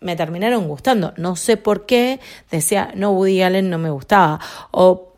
me 0.00 0.16
terminaron 0.16 0.66
gustando. 0.66 1.12
No 1.18 1.36
sé 1.36 1.58
por 1.58 1.84
qué 1.84 2.20
decía, 2.50 2.90
no, 2.94 3.10
Woody 3.10 3.42
Allen 3.42 3.68
no 3.68 3.76
me 3.76 3.90
gustaba. 3.90 4.40
O 4.70 5.12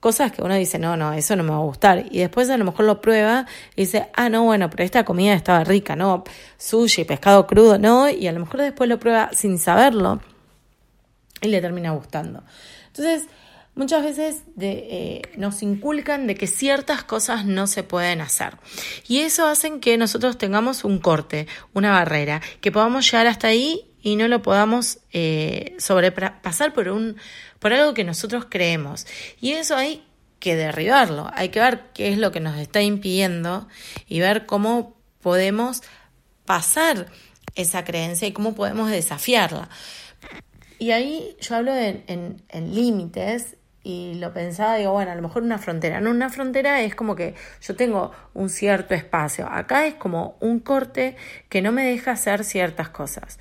cosas 0.00 0.32
que 0.32 0.42
uno 0.42 0.54
dice, 0.54 0.78
no, 0.78 0.96
no, 0.96 1.12
eso 1.12 1.36
no 1.36 1.42
me 1.42 1.50
va 1.50 1.56
a 1.56 1.60
gustar. 1.60 2.06
Y 2.10 2.18
después 2.18 2.48
a 2.50 2.56
lo 2.56 2.64
mejor 2.64 2.84
lo 2.84 3.00
prueba 3.00 3.46
y 3.74 3.82
dice, 3.82 4.08
ah, 4.14 4.28
no, 4.28 4.44
bueno, 4.44 4.70
pero 4.70 4.84
esta 4.84 5.04
comida 5.04 5.34
estaba 5.34 5.64
rica, 5.64 5.96
¿no? 5.96 6.24
Sushi, 6.58 7.04
pescado 7.04 7.46
crudo, 7.46 7.78
¿no? 7.78 8.08
Y 8.08 8.26
a 8.26 8.32
lo 8.32 8.40
mejor 8.40 8.60
después 8.60 8.88
lo 8.88 8.98
prueba 8.98 9.30
sin 9.32 9.58
saberlo 9.58 10.20
y 11.40 11.48
le 11.48 11.60
termina 11.60 11.90
gustando. 11.92 12.42
Entonces, 12.88 13.24
muchas 13.74 14.02
veces 14.02 14.42
eh, 14.60 15.22
nos 15.36 15.62
inculcan 15.62 16.26
de 16.26 16.34
que 16.34 16.46
ciertas 16.46 17.04
cosas 17.04 17.44
no 17.44 17.66
se 17.66 17.82
pueden 17.82 18.20
hacer. 18.20 18.56
Y 19.06 19.20
eso 19.20 19.46
hace 19.46 19.78
que 19.80 19.96
nosotros 19.98 20.38
tengamos 20.38 20.84
un 20.84 20.98
corte, 20.98 21.46
una 21.74 21.92
barrera, 21.92 22.40
que 22.60 22.72
podamos 22.72 23.10
llegar 23.10 23.26
hasta 23.26 23.48
ahí 23.48 23.92
y 24.06 24.14
no 24.14 24.28
lo 24.28 24.40
podamos 24.40 25.00
eh, 25.12 25.74
sobrepasar 25.80 26.72
por, 26.72 26.90
un, 26.90 27.16
por 27.58 27.72
algo 27.72 27.92
que 27.92 28.04
nosotros 28.04 28.46
creemos. 28.48 29.04
Y 29.40 29.54
eso 29.54 29.74
hay 29.74 30.04
que 30.38 30.54
derribarlo, 30.54 31.28
hay 31.34 31.48
que 31.48 31.58
ver 31.58 31.80
qué 31.92 32.12
es 32.12 32.18
lo 32.18 32.30
que 32.30 32.38
nos 32.38 32.56
está 32.56 32.80
impidiendo 32.82 33.66
y 34.06 34.20
ver 34.20 34.46
cómo 34.46 34.94
podemos 35.20 35.82
pasar 36.44 37.08
esa 37.56 37.82
creencia 37.82 38.28
y 38.28 38.32
cómo 38.32 38.54
podemos 38.54 38.92
desafiarla. 38.92 39.68
Y 40.78 40.92
ahí 40.92 41.36
yo 41.40 41.56
hablo 41.56 41.74
en 41.74 42.44
límites 42.52 43.56
y 43.88 44.14
lo 44.14 44.32
pensaba, 44.32 44.74
digo, 44.76 44.90
bueno, 44.90 45.12
a 45.12 45.14
lo 45.14 45.22
mejor 45.22 45.44
una 45.44 45.58
frontera. 45.58 46.00
No, 46.00 46.10
una 46.10 46.28
frontera 46.28 46.80
es 46.80 46.96
como 46.96 47.14
que 47.14 47.36
yo 47.60 47.76
tengo 47.76 48.10
un 48.34 48.50
cierto 48.50 48.94
espacio. 48.94 49.48
Acá 49.48 49.86
es 49.86 49.94
como 49.94 50.36
un 50.40 50.58
corte 50.58 51.14
que 51.48 51.62
no 51.62 51.70
me 51.70 51.84
deja 51.84 52.10
hacer 52.10 52.42
ciertas 52.42 52.88
cosas. 52.88 53.38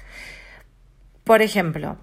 Por 1.25 1.41
ejemplo, 1.41 1.97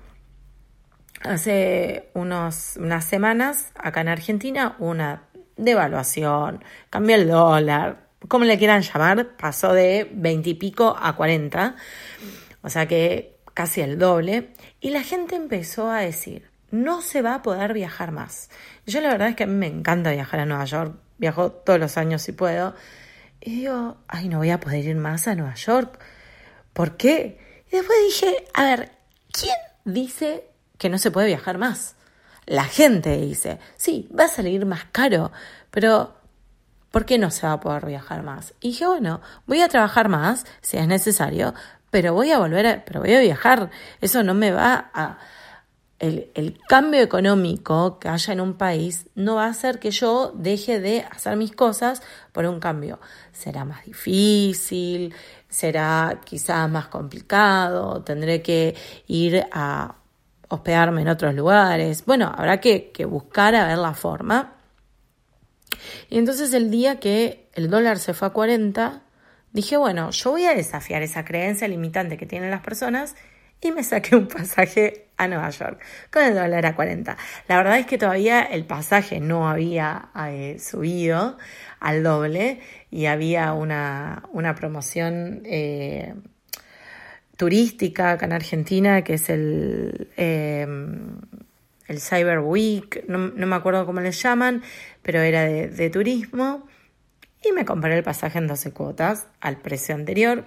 hace 1.22 2.10
unas 2.14 2.76
semanas, 3.04 3.70
acá 3.76 4.00
en 4.00 4.08
Argentina, 4.08 4.74
una 4.80 5.28
devaluación, 5.56 6.64
cambió 6.90 7.14
el 7.14 7.28
dólar, 7.28 8.08
como 8.26 8.44
le 8.44 8.58
quieran 8.58 8.82
llamar, 8.82 9.36
pasó 9.36 9.72
de 9.72 10.10
20 10.12 10.50
y 10.50 10.54
pico 10.54 10.96
a 11.00 11.14
40, 11.14 11.76
o 12.62 12.68
sea 12.68 12.86
que 12.88 13.36
casi 13.54 13.80
el 13.80 13.96
doble, 13.96 14.54
y 14.80 14.90
la 14.90 15.04
gente 15.04 15.36
empezó 15.36 15.88
a 15.88 16.00
decir, 16.00 16.50
no 16.72 17.00
se 17.00 17.22
va 17.22 17.36
a 17.36 17.42
poder 17.42 17.74
viajar 17.74 18.10
más. 18.10 18.50
Yo 18.86 19.00
la 19.00 19.08
verdad 19.08 19.28
es 19.28 19.36
que 19.36 19.44
a 19.44 19.46
mí 19.46 19.54
me 19.54 19.68
encanta 19.68 20.10
viajar 20.10 20.40
a 20.40 20.46
Nueva 20.46 20.64
York, 20.64 20.96
viajo 21.18 21.52
todos 21.52 21.78
los 21.78 21.96
años 21.96 22.22
si 22.22 22.32
puedo, 22.32 22.74
y 23.40 23.54
digo, 23.56 23.98
ay, 24.08 24.28
no 24.28 24.38
voy 24.38 24.50
a 24.50 24.58
poder 24.58 24.84
ir 24.84 24.96
más 24.96 25.28
a 25.28 25.36
Nueva 25.36 25.54
York. 25.54 26.00
¿Por 26.72 26.96
qué? 26.96 27.64
Y 27.70 27.76
después 27.76 27.98
dije, 28.06 28.44
a 28.54 28.64
ver, 28.64 29.01
¿quién 29.32 29.56
dice 29.84 30.48
que 30.78 30.88
no 30.88 30.98
se 30.98 31.10
puede 31.10 31.26
viajar 31.26 31.58
más? 31.58 31.96
La 32.46 32.64
gente 32.64 33.16
dice, 33.16 33.58
sí, 33.76 34.08
va 34.16 34.24
a 34.24 34.28
salir 34.28 34.66
más 34.66 34.84
caro, 34.92 35.32
pero 35.70 36.14
¿por 36.90 37.04
qué 37.04 37.18
no 37.18 37.30
se 37.30 37.46
va 37.46 37.54
a 37.54 37.60
poder 37.60 37.86
viajar 37.86 38.22
más? 38.22 38.54
Y 38.60 38.68
dije, 38.68 38.86
bueno, 38.86 39.20
voy 39.46 39.60
a 39.60 39.68
trabajar 39.68 40.08
más 40.08 40.44
si 40.60 40.76
es 40.76 40.86
necesario, 40.86 41.54
pero 41.90 42.14
voy 42.14 42.30
a 42.30 42.38
volver 42.38 42.66
a, 42.66 42.84
pero 42.84 43.00
voy 43.00 43.14
a 43.14 43.20
viajar. 43.20 43.70
Eso 44.00 44.22
no 44.22 44.34
me 44.34 44.50
va 44.50 44.90
a, 44.94 45.18
el, 46.02 46.58
cambio 46.68 47.00
económico 47.00 48.00
que 48.00 48.08
haya 48.08 48.32
en 48.32 48.40
un 48.40 48.54
país 48.54 49.06
no 49.14 49.36
va 49.36 49.46
a 49.46 49.50
hacer 49.50 49.78
que 49.78 49.92
yo 49.92 50.32
deje 50.34 50.80
de 50.80 51.06
hacer 51.08 51.36
mis 51.36 51.52
cosas 51.52 52.02
por 52.32 52.44
un 52.46 52.58
cambio. 52.58 52.98
Será 53.32 53.64
más 53.64 53.84
difícil, 53.84 55.14
será 55.48 56.20
quizás 56.24 56.68
más 56.68 56.88
complicado, 56.88 58.02
tendré 58.02 58.42
que 58.42 58.74
ir 59.06 59.46
a 59.52 59.94
hospedarme 60.48 61.02
en 61.02 61.08
otros 61.08 61.34
lugares. 61.34 62.04
Bueno, 62.04 62.32
habrá 62.36 62.60
que, 62.60 62.90
que 62.90 63.04
buscar 63.04 63.54
a 63.54 63.68
ver 63.68 63.78
la 63.78 63.94
forma. 63.94 64.54
Y 66.10 66.18
entonces 66.18 66.52
el 66.52 66.70
día 66.70 66.98
que 66.98 67.48
el 67.54 67.70
dólar 67.70 68.00
se 68.00 68.12
fue 68.12 68.26
a 68.26 68.32
40, 68.32 69.02
dije, 69.52 69.76
bueno, 69.76 70.10
yo 70.10 70.32
voy 70.32 70.46
a 70.46 70.54
desafiar 70.54 71.02
esa 71.02 71.24
creencia 71.24 71.68
limitante 71.68 72.16
que 72.16 72.26
tienen 72.26 72.50
las 72.50 72.62
personas 72.62 73.14
y 73.62 73.70
me 73.70 73.82
saqué 73.84 74.16
un 74.16 74.26
pasaje 74.26 75.06
a 75.16 75.28
Nueva 75.28 75.48
York 75.50 75.80
con 76.10 76.24
el 76.24 76.34
dólar 76.34 76.66
a 76.66 76.74
40. 76.74 77.16
La 77.48 77.56
verdad 77.56 77.78
es 77.78 77.86
que 77.86 77.96
todavía 77.96 78.42
el 78.42 78.64
pasaje 78.64 79.20
no 79.20 79.48
había 79.48 80.10
eh, 80.28 80.58
subido 80.58 81.38
al 81.78 82.02
doble 82.02 82.60
y 82.90 83.06
había 83.06 83.52
una, 83.52 84.28
promoción 84.56 85.42
eh, 85.44 86.14
turística 87.36 88.12
acá 88.12 88.26
en 88.26 88.32
Argentina 88.32 89.02
que 89.02 89.14
es 89.14 89.30
el, 89.30 90.10
eh, 90.16 90.66
el 91.86 92.00
Cyber 92.00 92.40
Week, 92.40 93.04
no, 93.06 93.18
me 93.18 93.56
acuerdo 93.56 93.86
cómo 93.86 94.00
le 94.00 94.10
llaman, 94.10 94.62
pero 95.02 95.20
era 95.20 95.42
de, 95.42 95.68
de 95.68 95.88
turismo 95.88 96.66
y 97.44 97.52
me 97.52 97.64
compré 97.64 97.96
el 97.96 98.02
pasaje 98.02 98.38
en 98.38 98.48
12 98.48 98.72
cuotas 98.72 99.28
al 99.40 99.58
precio 99.58 99.94
anterior. 99.94 100.44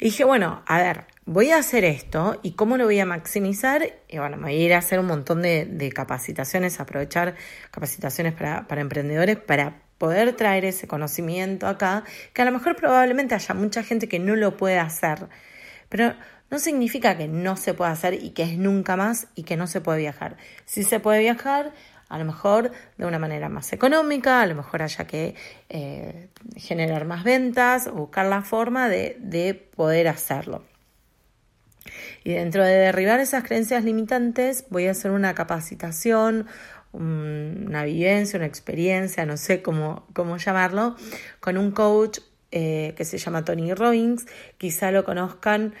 Y 0.00 0.06
dije, 0.06 0.24
bueno, 0.24 0.62
a 0.66 0.78
ver, 0.78 1.04
voy 1.26 1.50
a 1.50 1.58
hacer 1.58 1.84
esto 1.84 2.38
y 2.42 2.52
cómo 2.52 2.76
lo 2.76 2.84
voy 2.84 3.00
a 3.00 3.06
maximizar. 3.06 3.94
Y 4.08 4.18
bueno, 4.18 4.36
me 4.36 4.44
voy 4.44 4.54
a 4.54 4.64
ir 4.64 4.74
a 4.74 4.78
hacer 4.78 4.98
un 4.98 5.06
montón 5.06 5.42
de, 5.42 5.92
capacitaciones, 5.94 6.80
aprovechar 6.80 7.34
capacitaciones 7.70 8.34
para, 8.34 8.66
emprendedores 8.80 9.36
para 9.36 9.82
poder 9.98 10.34
traer 10.34 10.64
ese 10.64 10.86
conocimiento 10.86 11.66
acá, 11.66 12.04
que 12.32 12.42
a 12.42 12.44
lo 12.44 12.52
mejor 12.52 12.76
probablemente 12.76 13.34
haya 13.34 13.54
mucha 13.54 13.82
gente 13.82 14.08
que 14.08 14.18
no 14.18 14.36
lo 14.36 14.56
puede 14.56 14.78
hacer, 14.78 15.28
pero 15.88 16.14
no 16.50 16.58
significa 16.58 17.16
que 17.16 17.28
no 17.28 17.56
se 17.56 17.74
pueda 17.74 17.92
hacer 17.92 18.14
y 18.14 18.30
que 18.30 18.42
es 18.42 18.58
nunca 18.58 18.96
más 18.96 19.28
y 19.34 19.44
que 19.44 19.56
no 19.56 19.66
se 19.66 19.80
puede 19.80 20.00
viajar. 20.00 20.36
Si 20.66 20.82
se 20.82 21.00
puede 21.00 21.20
viajar, 21.20 21.72
a 22.08 22.18
lo 22.18 22.24
mejor 22.24 22.70
de 22.98 23.06
una 23.06 23.18
manera 23.18 23.48
más 23.48 23.72
económica, 23.72 24.42
a 24.42 24.46
lo 24.46 24.56
mejor 24.56 24.82
haya 24.82 25.06
que 25.06 25.36
eh, 25.70 26.28
generar 26.56 27.06
más 27.06 27.24
ventas, 27.24 27.90
buscar 27.90 28.26
la 28.26 28.42
forma 28.42 28.88
de 28.88 29.68
poder 29.74 30.08
hacerlo. 30.08 30.64
Y 32.24 32.32
dentro 32.32 32.64
de 32.64 32.72
derribar 32.72 33.20
esas 33.20 33.44
creencias 33.44 33.84
limitantes, 33.84 34.64
voy 34.70 34.86
a 34.86 34.92
hacer 34.92 35.10
una 35.10 35.34
capacitación, 35.34 36.46
una 36.92 37.84
vivencia, 37.84 38.38
una 38.38 38.46
experiencia, 38.46 39.26
no 39.26 39.36
sé 39.36 39.60
cómo, 39.62 40.06
cómo 40.14 40.38
llamarlo, 40.38 40.96
con 41.40 41.58
un 41.58 41.70
coach 41.70 42.20
eh, 42.50 42.94
que 42.96 43.04
se 43.04 43.18
llama 43.18 43.44
Tony 43.44 43.74
Robbins. 43.74 44.26
Quizá 44.58 44.90
lo 44.90 45.04
conozcan. 45.04 45.74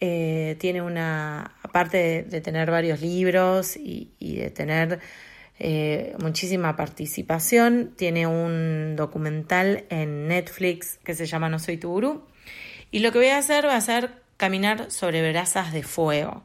Eh, 0.00 0.56
tiene 0.60 0.82
una, 0.82 1.56
aparte 1.62 2.22
de, 2.22 2.40
tener 2.40 2.70
varios 2.70 3.00
libros 3.00 3.76
y, 3.76 4.12
de 4.20 4.50
tener 4.50 5.00
eh, 5.58 6.14
muchísima 6.20 6.76
participación, 6.76 7.94
tiene 7.96 8.28
un 8.28 8.94
documental 8.94 9.86
en 9.88 10.28
Netflix 10.28 10.98
que 11.02 11.14
se 11.14 11.26
llama 11.26 11.48
No 11.48 11.58
Soy 11.58 11.78
tu 11.78 11.88
gurú. 11.88 12.22
Y 12.92 13.00
lo 13.00 13.10
que 13.10 13.18
voy 13.18 13.28
a 13.28 13.38
hacer 13.38 13.66
va 13.66 13.74
a 13.74 13.80
ser 13.80 14.27
caminar 14.38 14.90
sobre 14.90 15.28
brasas 15.30 15.72
de 15.72 15.82
fuego. 15.82 16.44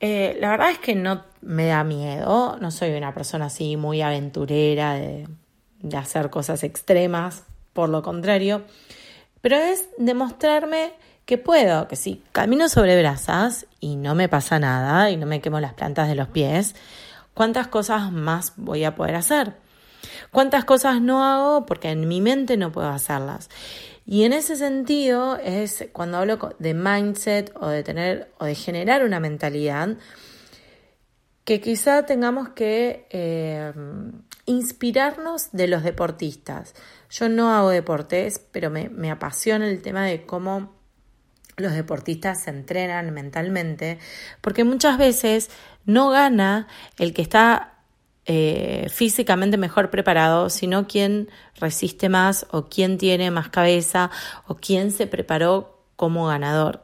Eh, 0.00 0.36
la 0.40 0.50
verdad 0.50 0.70
es 0.70 0.78
que 0.78 0.96
no 0.96 1.24
me 1.40 1.66
da 1.66 1.84
miedo, 1.84 2.58
no 2.60 2.70
soy 2.72 2.90
una 2.90 3.14
persona 3.14 3.46
así 3.46 3.76
muy 3.76 4.02
aventurera 4.02 4.94
de, 4.94 5.28
de 5.78 5.96
hacer 5.96 6.30
cosas 6.30 6.64
extremas, 6.64 7.44
por 7.72 7.88
lo 7.88 8.02
contrario, 8.02 8.64
pero 9.40 9.56
es 9.56 9.88
demostrarme 9.98 10.92
que 11.24 11.38
puedo, 11.38 11.88
que 11.88 11.96
si 11.96 12.22
camino 12.32 12.68
sobre 12.68 12.98
brasas 12.98 13.66
y 13.80 13.96
no 13.96 14.14
me 14.14 14.28
pasa 14.28 14.58
nada 14.58 15.10
y 15.10 15.16
no 15.16 15.26
me 15.26 15.40
quemo 15.40 15.60
las 15.60 15.74
plantas 15.74 16.08
de 16.08 16.14
los 16.14 16.28
pies, 16.28 16.74
¿cuántas 17.34 17.68
cosas 17.68 18.12
más 18.12 18.54
voy 18.56 18.84
a 18.84 18.94
poder 18.94 19.16
hacer? 19.16 19.54
¿Cuántas 20.30 20.64
cosas 20.64 21.00
no 21.00 21.24
hago 21.24 21.66
porque 21.66 21.90
en 21.90 22.08
mi 22.08 22.20
mente 22.20 22.56
no 22.56 22.72
puedo 22.72 22.88
hacerlas? 22.88 23.48
Y 24.06 24.22
en 24.22 24.32
ese 24.32 24.54
sentido 24.54 25.36
es 25.36 25.88
cuando 25.92 26.18
hablo 26.18 26.54
de 26.60 26.74
mindset 26.74 27.52
o 27.56 27.68
de 27.68 27.82
tener 27.82 28.32
o 28.38 28.44
de 28.44 28.54
generar 28.54 29.04
una 29.04 29.18
mentalidad 29.18 29.96
que 31.44 31.60
quizá 31.60 32.06
tengamos 32.06 32.50
que 32.50 33.06
eh, 33.10 33.72
inspirarnos 34.46 35.50
de 35.52 35.66
los 35.66 35.82
deportistas. 35.82 36.74
Yo 37.10 37.28
no 37.28 37.52
hago 37.52 37.70
deportes, 37.70 38.40
pero 38.52 38.70
me, 38.70 38.88
me 38.88 39.10
apasiona 39.10 39.68
el 39.68 39.82
tema 39.82 40.04
de 40.04 40.24
cómo 40.24 40.76
los 41.56 41.72
deportistas 41.72 42.44
se 42.44 42.50
entrenan 42.50 43.12
mentalmente, 43.12 43.98
porque 44.40 44.62
muchas 44.62 44.98
veces 44.98 45.50
no 45.84 46.10
gana 46.10 46.68
el 46.98 47.12
que 47.12 47.22
está 47.22 47.75
eh, 48.26 48.88
físicamente 48.90 49.56
mejor 49.56 49.90
preparado, 49.90 50.50
sino 50.50 50.86
quien 50.86 51.30
resiste 51.60 52.08
más 52.08 52.46
o 52.50 52.64
quien 52.64 52.98
tiene 52.98 53.30
más 53.30 53.48
cabeza 53.48 54.10
o 54.46 54.56
quien 54.56 54.90
se 54.90 55.06
preparó 55.06 55.80
como 55.94 56.26
ganador. 56.26 56.82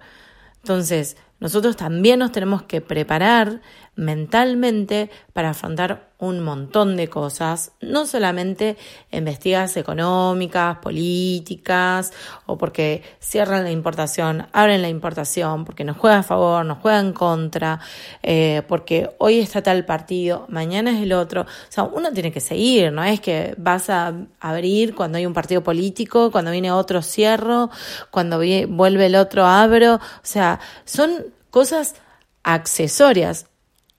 Entonces, 0.59 1.17
nosotros 1.43 1.75
también 1.75 2.21
nos 2.21 2.31
tenemos 2.31 2.63
que 2.63 2.81
preparar 2.81 3.63
mentalmente 3.97 5.11
para 5.33 5.51
afrontar 5.51 6.13
un 6.19 6.41
montón 6.41 6.97
de 6.97 7.09
cosas, 7.09 7.73
no 7.81 8.07
solamente 8.07 8.77
investigas 9.11 9.77
económicas, 9.77 10.79
políticas, 10.79 12.13
o 12.47 12.57
porque 12.57 13.03
cierran 13.19 13.65
la 13.65 13.73
importación, 13.73 14.47
abren 14.53 14.83
la 14.83 14.89
importación, 14.89 15.65
porque 15.65 15.83
nos 15.83 15.97
juega 15.97 16.19
a 16.19 16.23
favor, 16.23 16.65
nos 16.65 16.79
juega 16.79 17.01
en 17.01 17.13
contra, 17.13 17.81
eh, 18.23 18.63
porque 18.69 19.11
hoy 19.19 19.41
está 19.41 19.65
tal 19.65 19.85
partido, 19.85 20.47
mañana 20.49 20.93
es 20.93 21.03
el 21.03 21.13
otro. 21.13 21.43
O 21.43 21.47
sea, 21.69 21.83
uno 21.83 22.13
tiene 22.13 22.31
que 22.31 22.41
seguir, 22.41 22.93
no 22.93 23.03
es 23.03 23.21
que 23.21 23.55
vas 23.59 23.91
a 23.91 24.15
abrir 24.39 24.95
cuando 24.95 25.19
hay 25.19 25.27
un 25.27 25.35
partido 25.35 25.65
político, 25.65 26.31
cuando 26.31 26.53
viene 26.53 26.71
otro 26.71 27.03
cierro, 27.03 27.69
cuando 28.13 28.39
vuelve 28.69 29.07
el 29.07 29.17
otro 29.17 29.45
abro. 29.45 29.97
O 29.97 30.01
sea, 30.23 30.61
son 30.85 31.32
cosas 31.53 31.95
accesorias 32.43 33.47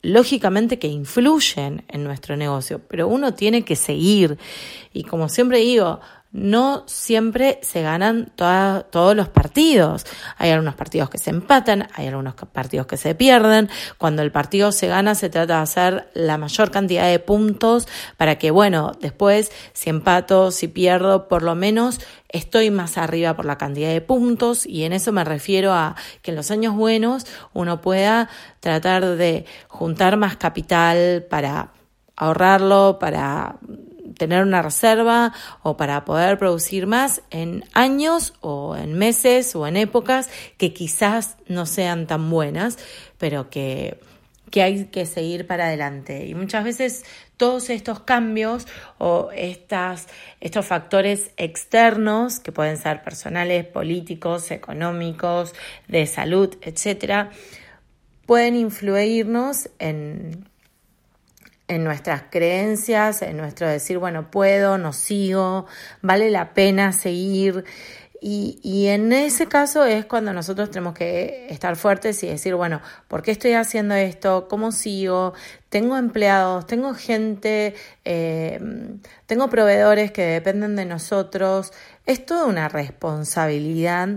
lógicamente 0.01 0.79
que 0.79 0.87
influyen 0.87 1.85
en 1.87 2.03
nuestro 2.03 2.35
negocio, 2.35 2.81
pero 2.89 3.07
uno 3.07 3.35
tiene 3.35 3.63
que 3.63 3.77
seguir. 3.77 4.37
Y 4.91 5.03
como 5.03 5.29
siempre 5.29 5.59
digo, 5.59 6.01
no 6.33 6.83
siempre 6.87 7.59
se 7.61 7.83
ganan 7.83 8.31
todos 8.35 9.15
los 9.15 9.29
partidos. 9.29 10.05
Hay 10.37 10.49
algunos 10.49 10.73
partidos 10.73 11.11
que 11.11 11.19
se 11.19 11.29
empatan, 11.29 11.87
hay 11.93 12.07
algunos 12.07 12.33
partidos 12.33 12.87
que 12.87 12.97
se 12.97 13.13
pierden. 13.13 13.69
Cuando 13.99 14.23
el 14.23 14.31
partido 14.31 14.71
se 14.71 14.87
gana, 14.87 15.13
se 15.13 15.29
trata 15.29 15.57
de 15.57 15.61
hacer 15.61 16.09
la 16.15 16.39
mayor 16.39 16.71
cantidad 16.71 17.07
de 17.07 17.19
puntos 17.19 17.87
para 18.17 18.39
que, 18.39 18.49
bueno, 18.49 18.93
después, 18.99 19.51
si 19.73 19.91
empato, 19.91 20.49
si 20.49 20.67
pierdo, 20.67 21.27
por 21.27 21.43
lo 21.43 21.53
menos 21.53 21.99
estoy 22.29 22.71
más 22.71 22.97
arriba 22.97 23.35
por 23.35 23.45
la 23.45 23.59
cantidad 23.59 23.89
de 23.89 24.01
puntos 24.01 24.65
y 24.65 24.85
en 24.85 24.93
eso 24.93 25.11
me 25.11 25.23
refiero 25.23 25.71
a 25.71 25.95
que 26.23 26.31
en 26.31 26.35
los 26.35 26.49
años 26.49 26.75
buenos 26.75 27.27
uno 27.53 27.79
pueda 27.79 28.27
tratar 28.59 29.05
de 29.05 29.45
juntar 29.67 30.17
más 30.17 30.35
capital 30.37 31.27
para 31.29 31.73
ahorrarlo, 32.15 32.97
para 32.99 33.57
tener 34.17 34.43
una 34.43 34.61
reserva 34.61 35.33
o 35.61 35.77
para 35.77 36.05
poder 36.05 36.37
producir 36.37 36.87
más 36.87 37.21
en 37.29 37.63
años 37.73 38.33
o 38.41 38.75
en 38.75 38.93
meses 38.93 39.55
o 39.55 39.67
en 39.67 39.77
épocas 39.77 40.29
que 40.57 40.73
quizás 40.73 41.37
no 41.47 41.65
sean 41.65 42.07
tan 42.07 42.29
buenas, 42.29 42.77
pero 43.17 43.49
que, 43.49 43.99
que 44.51 44.61
hay 44.61 44.85
que 44.85 45.05
seguir 45.05 45.47
para 45.47 45.65
adelante. 45.65 46.25
Y 46.25 46.35
muchas 46.35 46.63
veces 46.63 47.05
todos 47.37 47.69
estos 47.69 48.01
cambios 48.01 48.67
o 48.99 49.29
estas, 49.35 50.07
estos 50.39 50.65
factores 50.65 51.31
externos, 51.37 52.39
que 52.39 52.51
pueden 52.51 52.77
ser 52.77 53.03
personales, 53.03 53.65
políticos, 53.65 54.51
económicos, 54.51 55.53
de 55.87 56.05
salud, 56.05 56.55
etcétera, 56.61 57.31
pueden 58.25 58.55
influirnos 58.55 59.69
en, 59.79 60.47
en 61.67 61.83
nuestras 61.83 62.23
creencias, 62.29 63.21
en 63.21 63.37
nuestro 63.37 63.67
decir, 63.67 63.97
bueno, 63.97 64.29
puedo, 64.29 64.77
no 64.77 64.93
sigo, 64.93 65.65
vale 66.01 66.29
la 66.29 66.53
pena 66.53 66.91
seguir. 66.93 67.63
Y, 68.25 68.61
y, 68.63 68.87
en 68.87 69.11
ese 69.11 69.47
caso 69.47 69.83
es 69.83 70.05
cuando 70.05 70.31
nosotros 70.31 70.71
tenemos 70.71 70.93
que 70.93 71.47
estar 71.49 71.75
fuertes 71.75 72.23
y 72.23 72.27
decir, 72.27 72.55
bueno, 72.55 72.81
¿por 73.09 73.21
qué 73.21 73.31
estoy 73.31 73.51
haciendo 73.51 73.95
esto? 73.95 74.47
¿Cómo 74.47 74.71
sigo? 74.71 75.33
Tengo 75.67 75.97
empleados, 75.97 76.65
tengo 76.65 76.93
gente, 76.93 77.75
eh, 78.05 78.61
tengo 79.25 79.49
proveedores 79.49 80.13
que 80.13 80.21
dependen 80.21 80.77
de 80.77 80.85
nosotros. 80.85 81.73
Es 82.05 82.25
toda 82.25 82.45
una 82.45 82.69
responsabilidad 82.69 84.07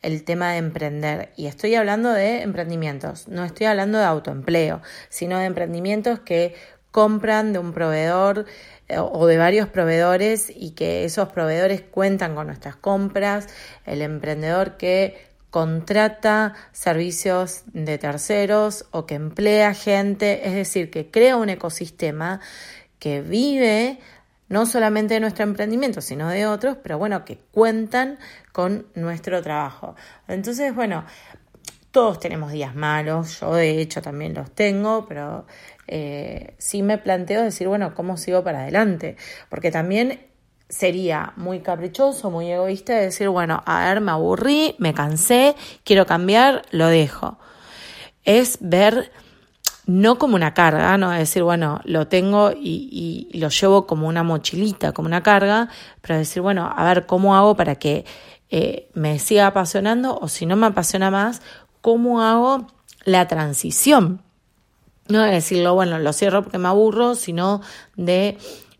el 0.00 0.22
tema 0.22 0.52
de 0.52 0.58
emprender. 0.58 1.32
Y 1.36 1.46
estoy 1.46 1.74
hablando 1.74 2.12
de 2.12 2.42
emprendimientos, 2.42 3.26
no 3.26 3.44
estoy 3.44 3.66
hablando 3.66 3.98
de 3.98 4.04
autoempleo, 4.04 4.80
sino 5.08 5.40
de 5.40 5.46
emprendimientos 5.46 6.20
que 6.20 6.54
compran 6.96 7.52
de 7.52 7.58
un 7.58 7.74
proveedor 7.74 8.46
eh, 8.88 8.96
o 8.98 9.26
de 9.26 9.36
varios 9.36 9.68
proveedores 9.68 10.48
y 10.48 10.70
que 10.70 11.04
esos 11.04 11.28
proveedores 11.28 11.82
cuentan 11.82 12.34
con 12.34 12.46
nuestras 12.46 12.74
compras, 12.74 13.48
el 13.84 14.00
emprendedor 14.00 14.78
que 14.78 15.28
contrata 15.50 16.54
servicios 16.72 17.64
de 17.74 17.98
terceros 17.98 18.86
o 18.92 19.04
que 19.04 19.14
emplea 19.14 19.74
gente, 19.74 20.48
es 20.48 20.54
decir, 20.54 20.90
que 20.90 21.10
crea 21.10 21.36
un 21.36 21.50
ecosistema 21.50 22.40
que 22.98 23.20
vive 23.20 23.98
no 24.48 24.64
solamente 24.64 25.12
de 25.12 25.20
nuestro 25.20 25.44
emprendimiento, 25.44 26.00
sino 26.00 26.30
de 26.30 26.46
otros, 26.46 26.78
pero 26.82 26.96
bueno, 26.96 27.26
que 27.26 27.36
cuentan 27.50 28.18
con 28.52 28.86
nuestro 28.94 29.42
trabajo. 29.42 29.96
Entonces, 30.28 30.74
bueno, 30.74 31.04
todos 31.90 32.20
tenemos 32.20 32.52
días 32.52 32.74
malos, 32.74 33.40
yo 33.40 33.54
de 33.54 33.80
hecho 33.80 34.00
también 34.02 34.34
los 34.34 34.50
tengo, 34.50 35.06
pero 35.06 35.46
eh, 35.88 36.54
sí 36.58 36.82
me 36.82 36.98
planteo 36.98 37.42
decir, 37.42 37.68
bueno, 37.68 37.94
¿cómo 37.94 38.16
sigo 38.16 38.42
para 38.44 38.62
adelante? 38.62 39.16
Porque 39.48 39.70
también 39.70 40.20
sería 40.68 41.32
muy 41.36 41.60
caprichoso, 41.60 42.30
muy 42.30 42.50
egoísta 42.50 42.94
decir, 42.94 43.28
bueno, 43.28 43.62
a 43.66 43.88
ver, 43.88 44.00
me 44.00 44.10
aburrí, 44.10 44.74
me 44.78 44.94
cansé, 44.94 45.54
quiero 45.84 46.06
cambiar, 46.06 46.62
lo 46.70 46.88
dejo. 46.88 47.38
Es 48.24 48.58
ver 48.60 49.12
no 49.86 50.18
como 50.18 50.34
una 50.34 50.52
carga, 50.52 50.98
no 50.98 51.12
es 51.12 51.20
decir, 51.20 51.44
bueno, 51.44 51.80
lo 51.84 52.08
tengo 52.08 52.50
y, 52.52 53.30
lo 53.34 53.48
llevo 53.50 53.86
como 53.86 54.08
una 54.08 54.24
mochilita, 54.24 54.92
como 54.92 55.06
una 55.06 55.22
carga, 55.22 55.68
pero 56.00 56.18
decir, 56.18 56.42
bueno, 56.42 56.68
a 56.74 56.84
ver, 56.84 57.06
¿cómo 57.06 57.36
hago 57.36 57.54
para 57.56 57.76
que 57.76 58.04
eh, 58.48 58.90
me 58.94 59.18
siga 59.18 59.48
apasionando 59.48 60.18
o 60.18 60.28
si 60.28 60.46
no 60.46 60.56
me 60.56 60.66
apasiona 60.66 61.10
más, 61.10 61.42
cómo 61.80 62.22
hago 62.22 62.66
la 63.04 63.26
transición. 63.28 64.22
No 65.08 65.22
de 65.22 65.32
decirlo, 65.32 65.74
bueno, 65.74 65.98
lo 65.98 66.12
cierro 66.12 66.42
porque 66.42 66.58
me 66.58 66.68
aburro, 66.68 67.14
sino 67.14 67.62
de 67.96 68.38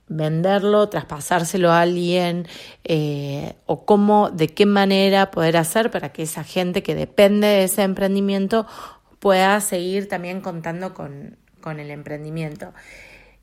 venderlo, 0.08 0.88
traspasárselo 0.88 1.70
a 1.70 1.80
alguien 1.80 2.46
eh, 2.84 3.54
o 3.66 3.84
cómo, 3.84 4.30
de 4.30 4.48
qué 4.48 4.66
manera 4.66 5.30
poder 5.30 5.56
hacer 5.56 5.90
para 5.90 6.12
que 6.12 6.22
esa 6.22 6.44
gente 6.44 6.82
que 6.82 6.94
depende 6.94 7.46
de 7.46 7.64
ese 7.64 7.82
emprendimiento 7.82 8.66
pueda 9.18 9.60
seguir 9.60 10.08
también 10.08 10.40
contando 10.40 10.94
con, 10.94 11.38
el 11.78 11.90
emprendimiento. 11.90 12.72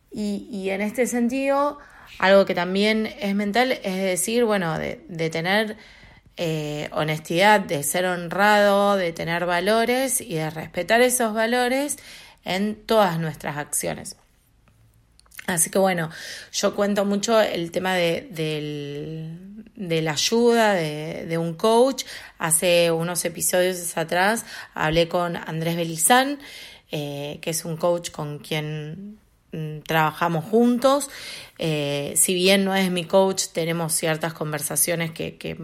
Y, 0.09 0.47
y, 0.49 0.69
en 0.69 0.79
este 0.79 1.07
sentido, 1.07 1.79
algo 2.19 2.45
que 2.45 2.55
también 2.55 3.09
es 3.19 3.35
mental 3.35 3.73
es 3.73 4.01
decir, 4.01 4.45
bueno, 4.45 4.79
de, 4.79 5.03
de 5.09 5.29
tener 5.29 5.75
eh, 6.35 6.89
honestidad, 6.93 7.59
de 7.59 7.83
ser 7.83 8.05
honrado, 8.05 8.95
de 8.95 9.13
tener 9.13 9.45
valores 9.45 10.19
y 10.19 10.33
de 10.33 10.49
respetar 10.49 11.01
esos 11.01 11.31
valores 11.33 11.99
en 12.45 12.75
todas 12.75 13.19
nuestras 13.19 13.57
acciones. 13.57 14.17
Así 15.45 15.69
que 15.69 15.77
bueno, 15.77 16.09
yo 16.53 16.73
cuento 16.73 17.03
mucho 17.03 17.41
el 17.41 17.71
tema 17.71 17.95
de, 17.95 19.27
la 19.75 20.11
ayuda 20.11 20.73
de, 20.73 21.37
un 21.37 21.55
coach. 21.55 22.05
Hace 22.37 22.91
unos 22.91 23.25
episodios 23.25 23.97
atrás 23.97 24.45
hablé 24.73 25.09
con 25.09 25.35
Andrés 25.35 25.75
Belizán, 25.75 26.39
eh, 26.91 27.39
que 27.41 27.49
es 27.49 27.65
un 27.65 27.75
coach 27.75 28.11
con 28.11 28.39
quien 28.39 29.19
mm, 29.51 29.79
trabajamos 29.79 30.45
juntos. 30.45 31.09
Eh, 31.59 32.13
si 32.15 32.33
bien 32.33 32.63
no 32.63 32.73
es 32.73 32.89
mi 32.89 33.03
coach, 33.03 33.47
tenemos 33.51 33.93
ciertas 33.93 34.33
conversaciones 34.33 35.11
que, 35.11 35.37
que 35.37 35.57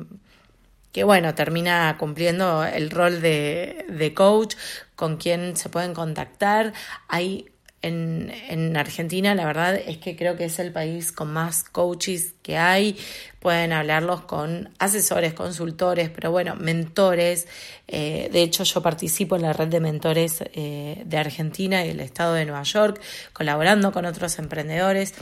que 0.92 1.04
bueno, 1.04 1.36
termina 1.36 1.96
cumpliendo 2.00 2.64
el 2.66 2.90
rol 2.90 3.22
de, 3.22 3.86
de 3.90 4.14
coach, 4.14 4.56
con 5.00 5.16
quien 5.16 5.56
se 5.56 5.70
pueden 5.70 5.94
contactar. 5.94 6.74
Hay 7.08 7.46
en, 7.82 8.34
en, 8.50 8.76
Argentina, 8.76 9.34
la 9.34 9.46
verdad 9.46 9.78
es 9.78 9.98
que 10.00 10.18
creo 10.18 10.36
que 10.36 10.44
es 10.44 10.60
el 10.60 10.74
país 10.74 11.14
con 11.14 11.32
más 11.32 11.64
coaches 11.64 12.34
que 12.44 12.58
hay. 12.58 12.98
Pueden 13.40 13.72
hablarlos 13.72 14.24
con 14.24 14.74
asesores, 14.78 15.34
consultores, 15.34 16.10
pero 16.10 16.32
bueno, 16.32 16.58
mentores. 16.58 17.48
Eh, 17.88 18.30
de 18.34 18.42
hecho, 18.42 18.66
yo 18.66 18.82
participo 18.82 19.38
en 19.38 19.44
la 19.44 19.54
red 19.54 19.70
de 19.70 19.80
mentores 19.80 20.44
eh, 20.52 21.02
de 21.06 21.18
Argentina 21.18 21.86
y 21.86 21.92
el 21.92 22.02
estado 22.02 22.34
de 22.34 22.44
Nueva 22.44 22.64
York, 22.64 23.00
colaborando 23.32 23.94
con 23.94 24.04
otros 24.04 24.38
emprendedores. 24.38 25.14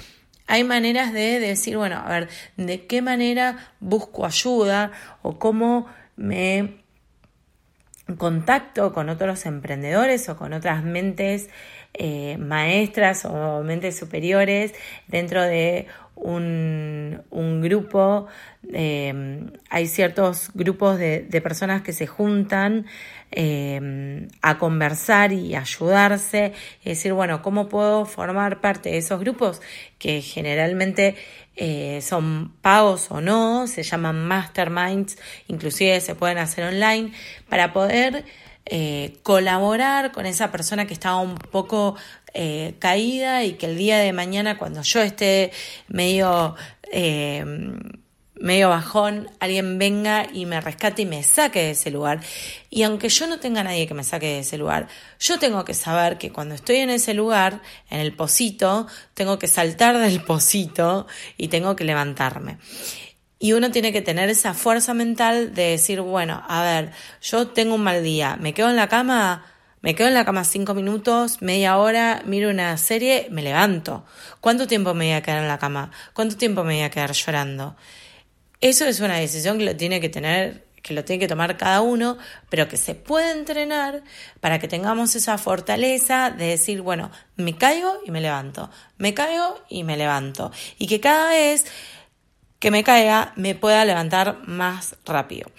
hay 0.47 0.63
maneras 0.63 1.13
de 1.13 1.39
decir, 1.39 1.77
bueno, 1.77 1.97
a 2.03 2.09
ver, 2.09 2.29
¿de 2.55 2.87
qué 2.87 3.03
manera 3.03 3.75
busco 3.79 4.25
ayuda 4.25 4.91
o 5.21 5.37
cómo 5.37 5.85
me 6.15 6.86
contacto 8.15 8.93
con 8.93 9.09
otros 9.09 9.45
emprendedores 9.45 10.29
o 10.29 10.37
con 10.37 10.53
otras 10.53 10.83
mentes 10.83 11.49
eh, 11.93 12.37
maestras 12.37 13.25
o 13.25 13.63
mentes 13.63 13.97
superiores 13.97 14.73
dentro 15.07 15.41
de 15.43 15.87
un, 16.17 17.61
grupo. 17.61 18.27
Eh, 18.73 19.45
hay 19.69 19.87
ciertos 19.87 20.51
grupos 20.53 20.97
de, 20.97 21.41
personas 21.41 21.81
que 21.81 21.93
se 21.93 22.07
juntan 22.07 22.85
eh, 23.31 24.27
a 24.41 24.57
conversar 24.57 25.31
y 25.31 25.55
ayudarse 25.55 26.53
y 26.83 26.89
decir, 26.89 27.13
bueno, 27.13 27.41
¿cómo 27.41 27.69
puedo 27.69 28.05
formar 28.05 28.61
parte 28.61 28.89
de 28.89 28.97
esos 28.97 29.19
grupos 29.19 29.61
que 29.99 30.21
generalmente 30.21 31.15
son 32.01 32.53
pagos 32.61 33.09
o 33.09 33.19
no, 33.19 33.65
se 33.65 33.81
llaman 33.81 34.27
masterminds, 34.27 35.17
inclusive 35.47 35.99
se 36.01 36.13
pueden 36.13 36.37
hacer 36.37 36.65
online, 36.65 37.11
para 37.49 37.73
poder 37.73 38.25
eh, 38.69 39.13
colaborar 39.23 40.11
con 40.11 40.25
esa 40.25 40.51
persona 40.51 40.85
que 40.85 40.93
estaba 40.93 41.21
un 41.21 41.35
poco 41.37 41.95
eh, 42.33 42.75
caída 42.79 43.43
y 43.43 43.53
que 43.53 43.65
el 43.67 43.77
día 43.77 43.97
de 43.97 44.13
mañana 44.13 44.57
cuando 44.57 44.81
yo 44.81 45.01
esté 45.01 45.51
medio 45.87 46.55
eh, 46.91 47.43
medio 48.39 48.69
bajón, 48.69 49.29
alguien 49.39 49.77
venga 49.77 50.27
y 50.31 50.45
me 50.45 50.61
rescate 50.61 51.03
y 51.03 51.05
me 51.05 51.23
saque 51.23 51.59
de 51.59 51.71
ese 51.71 51.91
lugar. 51.91 52.21
Y 52.69 52.83
aunque 52.83 53.09
yo 53.09 53.27
no 53.27 53.39
tenga 53.39 53.63
nadie 53.63 53.87
que 53.87 53.93
me 53.93 54.03
saque 54.03 54.27
de 54.27 54.39
ese 54.39 54.57
lugar, 54.57 54.87
yo 55.19 55.39
tengo 55.39 55.65
que 55.65 55.73
saber 55.73 56.17
que 56.17 56.31
cuando 56.31 56.55
estoy 56.55 56.77
en 56.77 56.89
ese 56.89 57.13
lugar, 57.13 57.61
en 57.89 57.99
el 57.99 58.13
pocito, 58.13 58.87
tengo 59.13 59.39
que 59.39 59.47
saltar 59.47 59.97
del 59.97 60.23
pocito 60.23 61.07
y 61.37 61.47
tengo 61.47 61.75
que 61.75 61.83
levantarme. 61.83 62.57
Y 63.39 63.53
uno 63.53 63.69
tiene 63.69 63.93
que 63.93 64.01
tener 64.01 64.29
esa 64.29 64.53
fuerza 64.53 64.93
mental 64.93 65.53
de 65.53 65.71
decir, 65.71 66.01
bueno, 66.01 66.43
a 66.47 66.63
ver, 66.63 66.91
yo 67.21 67.47
tengo 67.47 67.75
un 67.75 67.83
mal 67.83 68.03
día, 68.03 68.35
me 68.39 68.53
quedo 68.53 68.69
en 68.69 68.75
la 68.75 68.87
cama, 68.87 69.45
me 69.81 69.93
quedo 69.93 70.07
en 70.07 70.15
la 70.15 70.25
cama 70.25 70.43
cinco 70.43 70.73
minutos, 70.73 71.41
media 71.41 71.77
hora, 71.77 72.23
miro 72.25 72.49
una 72.49 72.75
serie, 72.77 73.27
me 73.29 73.43
levanto. 73.43 74.05
¿Cuánto 74.41 74.65
tiempo 74.65 74.93
me 74.93 75.05
voy 75.05 75.13
a 75.13 75.21
quedar 75.21 75.43
en 75.43 75.47
la 75.47 75.59
cama? 75.59 75.91
¿Cuánto 76.13 76.35
tiempo 76.35 76.63
me 76.63 76.73
voy 76.73 76.83
a 76.83 76.89
quedar 76.89 77.11
llorando? 77.11 77.75
Eso 78.59 78.85
es 78.85 78.99
una 79.01 79.17
decisión 79.17 79.59
que 79.59 79.65
lo 79.65 79.75
tiene 79.75 80.01
que 80.01 80.09
tener, 80.09 80.65
que 80.81 80.95
lo 80.95 81.05
tiene 81.05 81.19
que 81.19 81.27
tomar 81.27 81.57
cada 81.57 81.81
uno, 81.81 82.17
pero 82.49 82.67
que 82.67 82.77
se 82.77 82.95
puede 82.95 83.31
entrenar 83.31 84.03
para 84.39 84.57
que 84.57 84.67
tengamos 84.67 85.15
esa 85.15 85.37
fortaleza 85.37 86.31
de 86.31 86.47
decir, 86.47 86.81
bueno, 86.81 87.11
me 87.35 87.55
caigo 87.55 87.99
y 88.03 88.09
me 88.09 88.19
levanto, 88.19 88.71
me 88.97 89.13
caigo 89.13 89.61
y 89.69 89.83
me 89.83 89.95
levanto. 89.95 90.51
Y 90.79 90.87
que 90.87 90.99
cada 90.99 91.29
vez 91.29 91.65
que 92.59 92.71
me 92.71 92.83
caiga 92.83 93.31
me 93.35 93.53
pueda 93.53 93.85
levantar 93.85 94.39
más 94.47 94.95
rápido. 95.05 95.51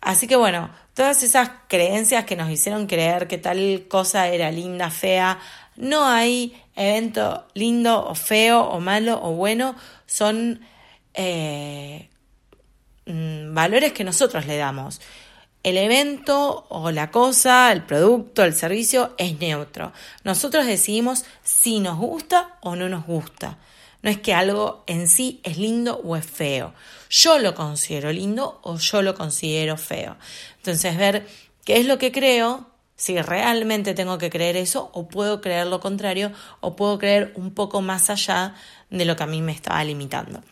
Así 0.00 0.26
que 0.26 0.36
bueno, 0.36 0.70
todas 0.94 1.22
esas 1.22 1.50
creencias 1.68 2.24
que 2.24 2.36
nos 2.36 2.50
hicieron 2.50 2.86
creer 2.86 3.28
que 3.28 3.38
tal 3.38 3.86
cosa 3.88 4.28
era 4.28 4.50
linda, 4.50 4.90
fea, 4.90 5.38
no 5.76 6.06
hay 6.06 6.60
evento 6.74 7.46
lindo 7.54 8.06
o 8.06 8.14
feo 8.14 8.60
o 8.62 8.80
malo 8.80 9.20
o 9.22 9.32
bueno, 9.32 9.76
son 10.06 10.60
eh, 11.14 12.08
mm, 13.06 13.54
valores 13.54 13.92
que 13.92 14.04
nosotros 14.04 14.46
le 14.46 14.56
damos. 14.56 15.00
El 15.62 15.76
evento 15.76 16.66
o 16.70 16.90
la 16.90 17.10
cosa, 17.10 17.70
el 17.70 17.82
producto, 17.82 18.42
el 18.44 18.54
servicio 18.54 19.14
es 19.18 19.38
neutro. 19.38 19.92
Nosotros 20.24 20.64
decidimos 20.64 21.26
si 21.42 21.80
nos 21.80 21.98
gusta 21.98 22.56
o 22.62 22.76
no 22.76 22.88
nos 22.88 23.06
gusta. 23.06 23.58
No 24.02 24.10
es 24.10 24.18
que 24.18 24.34
algo 24.34 24.84
en 24.86 25.08
sí 25.08 25.40
es 25.44 25.58
lindo 25.58 26.00
o 26.04 26.16
es 26.16 26.24
feo. 26.26 26.72
Yo 27.10 27.38
lo 27.38 27.54
considero 27.54 28.12
lindo 28.12 28.60
o 28.62 28.78
yo 28.78 29.02
lo 29.02 29.14
considero 29.14 29.76
feo. 29.76 30.16
Entonces, 30.56 30.96
ver 30.96 31.26
qué 31.64 31.78
es 31.78 31.86
lo 31.86 31.98
que 31.98 32.12
creo, 32.12 32.70
si 32.96 33.20
realmente 33.20 33.94
tengo 33.94 34.18
que 34.18 34.30
creer 34.30 34.56
eso 34.56 34.90
o 34.92 35.08
puedo 35.08 35.40
creer 35.40 35.66
lo 35.66 35.80
contrario 35.80 36.32
o 36.60 36.76
puedo 36.76 36.98
creer 36.98 37.32
un 37.34 37.52
poco 37.52 37.80
más 37.80 38.10
allá 38.10 38.54
de 38.90 39.04
lo 39.04 39.16
que 39.16 39.22
a 39.22 39.26
mí 39.26 39.40
me 39.40 39.52
estaba 39.52 39.82
limitando. 39.84 40.42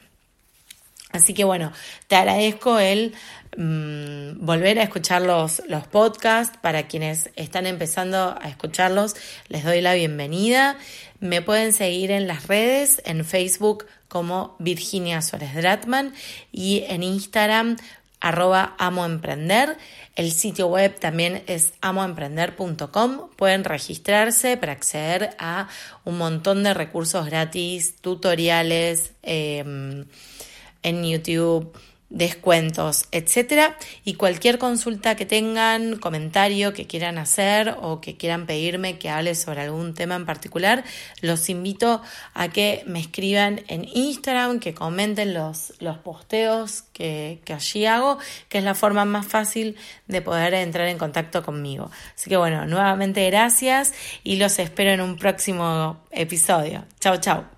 Así 1.10 1.32
que 1.32 1.44
bueno, 1.44 1.72
te 2.06 2.16
agradezco 2.16 2.78
el 2.78 3.14
mm, 3.56 4.44
volver 4.44 4.78
a 4.78 4.82
escuchar 4.82 5.22
los, 5.22 5.62
los 5.66 5.86
podcasts. 5.86 6.58
Para 6.60 6.86
quienes 6.86 7.30
están 7.34 7.66
empezando 7.66 8.36
a 8.40 8.48
escucharlos, 8.48 9.16
les 9.48 9.64
doy 9.64 9.80
la 9.80 9.94
bienvenida. 9.94 10.76
Me 11.20 11.40
pueden 11.40 11.72
seguir 11.72 12.10
en 12.10 12.26
las 12.26 12.46
redes, 12.46 13.00
en 13.04 13.24
Facebook 13.24 13.86
como 14.08 14.56
Virginia 14.58 15.22
Suárez 15.22 15.54
Dratman 15.54 16.14
y 16.52 16.84
en 16.88 17.02
Instagram 17.02 17.76
arroba 18.20 18.74
amoemprender. 18.78 19.78
El 20.14 20.32
sitio 20.32 20.66
web 20.66 20.98
también 20.98 21.42
es 21.46 21.72
amoemprender.com. 21.80 23.30
Pueden 23.36 23.64
registrarse 23.64 24.56
para 24.56 24.72
acceder 24.72 25.30
a 25.38 25.68
un 26.04 26.18
montón 26.18 26.64
de 26.64 26.74
recursos 26.74 27.26
gratis, 27.26 27.96
tutoriales. 27.96 29.12
Eh, 29.22 30.04
en 30.82 31.04
YouTube, 31.04 31.72
descuentos, 32.10 33.06
etcétera. 33.12 33.76
Y 34.04 34.14
cualquier 34.14 34.58
consulta 34.58 35.14
que 35.16 35.26
tengan, 35.26 35.96
comentario 35.96 36.72
que 36.72 36.86
quieran 36.86 37.18
hacer 37.18 37.76
o 37.80 38.00
que 38.00 38.16
quieran 38.16 38.46
pedirme 38.46 38.98
que 38.98 39.10
hable 39.10 39.34
sobre 39.34 39.62
algún 39.62 39.94
tema 39.94 40.16
en 40.16 40.24
particular, 40.24 40.84
los 41.20 41.48
invito 41.50 42.02
a 42.34 42.48
que 42.48 42.82
me 42.86 43.00
escriban 43.00 43.60
en 43.68 43.86
Instagram, 43.92 44.60
que 44.60 44.74
comenten 44.74 45.34
los, 45.34 45.74
los 45.80 45.98
posteos 45.98 46.82
que, 46.92 47.40
que 47.44 47.52
allí 47.52 47.84
hago, 47.84 48.18
que 48.48 48.58
es 48.58 48.64
la 48.64 48.74
forma 48.74 49.04
más 49.04 49.26
fácil 49.26 49.76
de 50.06 50.22
poder 50.22 50.54
entrar 50.54 50.88
en 50.88 50.98
contacto 50.98 51.42
conmigo. 51.42 51.90
Así 52.14 52.30
que 52.30 52.36
bueno, 52.36 52.66
nuevamente 52.66 53.26
gracias 53.26 53.92
y 54.24 54.36
los 54.36 54.58
espero 54.58 54.90
en 54.90 55.00
un 55.00 55.16
próximo 55.16 56.00
episodio. 56.10 56.84
Chao, 57.00 57.18
chao. 57.18 57.57